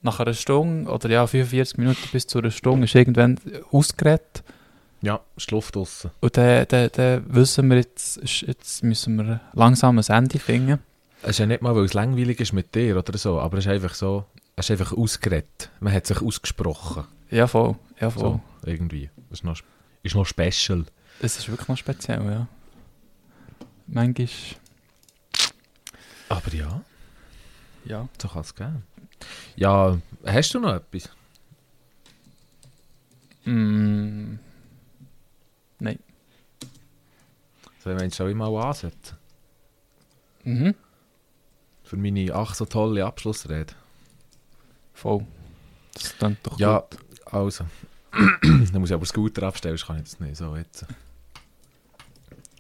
[0.03, 3.41] nach einer Stunde oder ja, 45 Minuten bis zu einer Stunde ist irgendwann
[3.73, 4.43] ausgeredet
[5.03, 6.11] ja, ist die Luft draussen.
[6.21, 10.79] und dann, dann, dann wissen wir, jetzt, jetzt müssen wir langsam ein Ende finden.
[11.23, 13.67] Es ist ja nicht mal, weil es langweilig ist mit dir oder so, aber es
[13.67, 14.25] ist einfach so,
[14.57, 15.71] es ist einfach ausgeredet.
[15.81, 17.05] Man hat sich ausgesprochen.
[17.31, 18.41] Ja, voll, ja, voll.
[18.63, 19.11] So, irgendwie.
[19.31, 19.59] Ist noch,
[20.03, 20.85] ist noch special.
[21.21, 22.47] Das ist wirklich noch speziell, ja.
[23.87, 24.29] Manchmal,
[26.29, 26.83] Aber ja,
[27.85, 28.09] ja.
[28.21, 28.83] so kann es gehen.
[29.57, 31.11] Ja, hast du noch etwas?
[33.45, 34.39] Mm,
[37.79, 39.17] So, ich meinst du, ich mal ansetzen?
[40.43, 40.75] mhm.
[41.85, 43.73] Für meine ach so tolle Abschlussrede.
[44.93, 45.25] Voll.
[45.95, 46.99] Das klingt doch Ja, gut.
[47.27, 47.65] Also.
[48.43, 50.37] Dann muss ich aber Scooter abstellen, kann ich das nicht.
[50.37, 50.87] So, jetzt.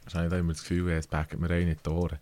[0.04, 2.18] Wahrscheinlich habe ich immer das Gefühl, es backen mir einen in die Ohren.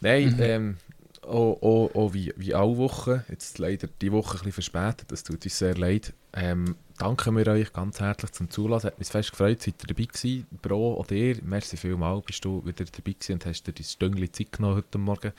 [0.00, 0.42] Nein, Mhm.
[0.42, 0.76] ähm,
[1.22, 5.24] auch, auch, auch wie, wie alle Wochen, jetzt leider die Woche ein bisschen verspätet, das
[5.24, 6.12] tut uns sehr leid.
[6.32, 8.88] Ähm, danken wir euch ganz herzlich zum Zulassen.
[8.88, 10.46] Hat mich fest gefreut, seid ihr dabei gewesen.
[10.62, 14.32] Bro oder ihr, merci vielmal, bist du wieder dabei gewesen und hast dir dein Stündchen
[14.32, 15.32] Zeit genommen heute Morgen,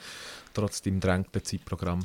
[0.52, 2.04] trotz deinem drängten Zeitprogramm.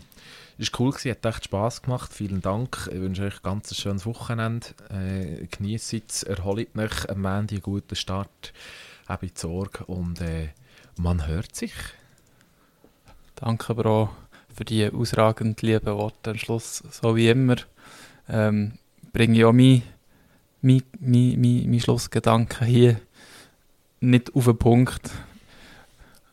[0.57, 2.13] Es war cool, gewesen, hat echt Spass gemacht.
[2.13, 2.89] Vielen Dank.
[2.91, 4.67] Ich wünsche euch ganz ein schönes Wochenende.
[4.89, 8.53] Äh, Genießt es, erholt euch am Ende einen guten Start.
[9.07, 10.49] Habt Sorge und äh,
[10.97, 11.73] man hört sich.
[13.35, 14.09] Danke, Bro,
[14.55, 16.83] für die ausragend lieben Worte am Schluss.
[16.91, 17.55] So wie immer
[18.29, 18.73] ähm,
[19.11, 19.83] bringe ich auch meinen
[20.61, 23.01] mein, mein, mein, mein Schlussgedanken hier
[23.99, 25.09] nicht auf den Punkt.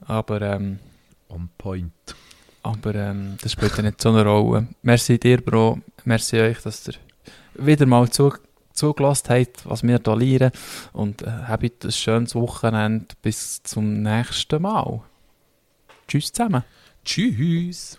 [0.02, 0.78] Aber, ähm,
[1.30, 1.92] On point.
[2.62, 4.68] Aber ähm, das spielt ja nicht so eine Rolle.
[4.82, 5.80] Merci dir, Bro.
[6.04, 6.94] Merci euch, dass ihr
[7.54, 8.32] wieder mal zu,
[8.72, 10.52] zugelassen habt, was wir hier lernen.
[10.92, 13.06] Und äh, habt ein schönes Wochenende.
[13.22, 15.00] Bis zum nächsten Mal.
[16.06, 16.64] Tschüss zusammen.
[17.04, 17.98] Tschüss.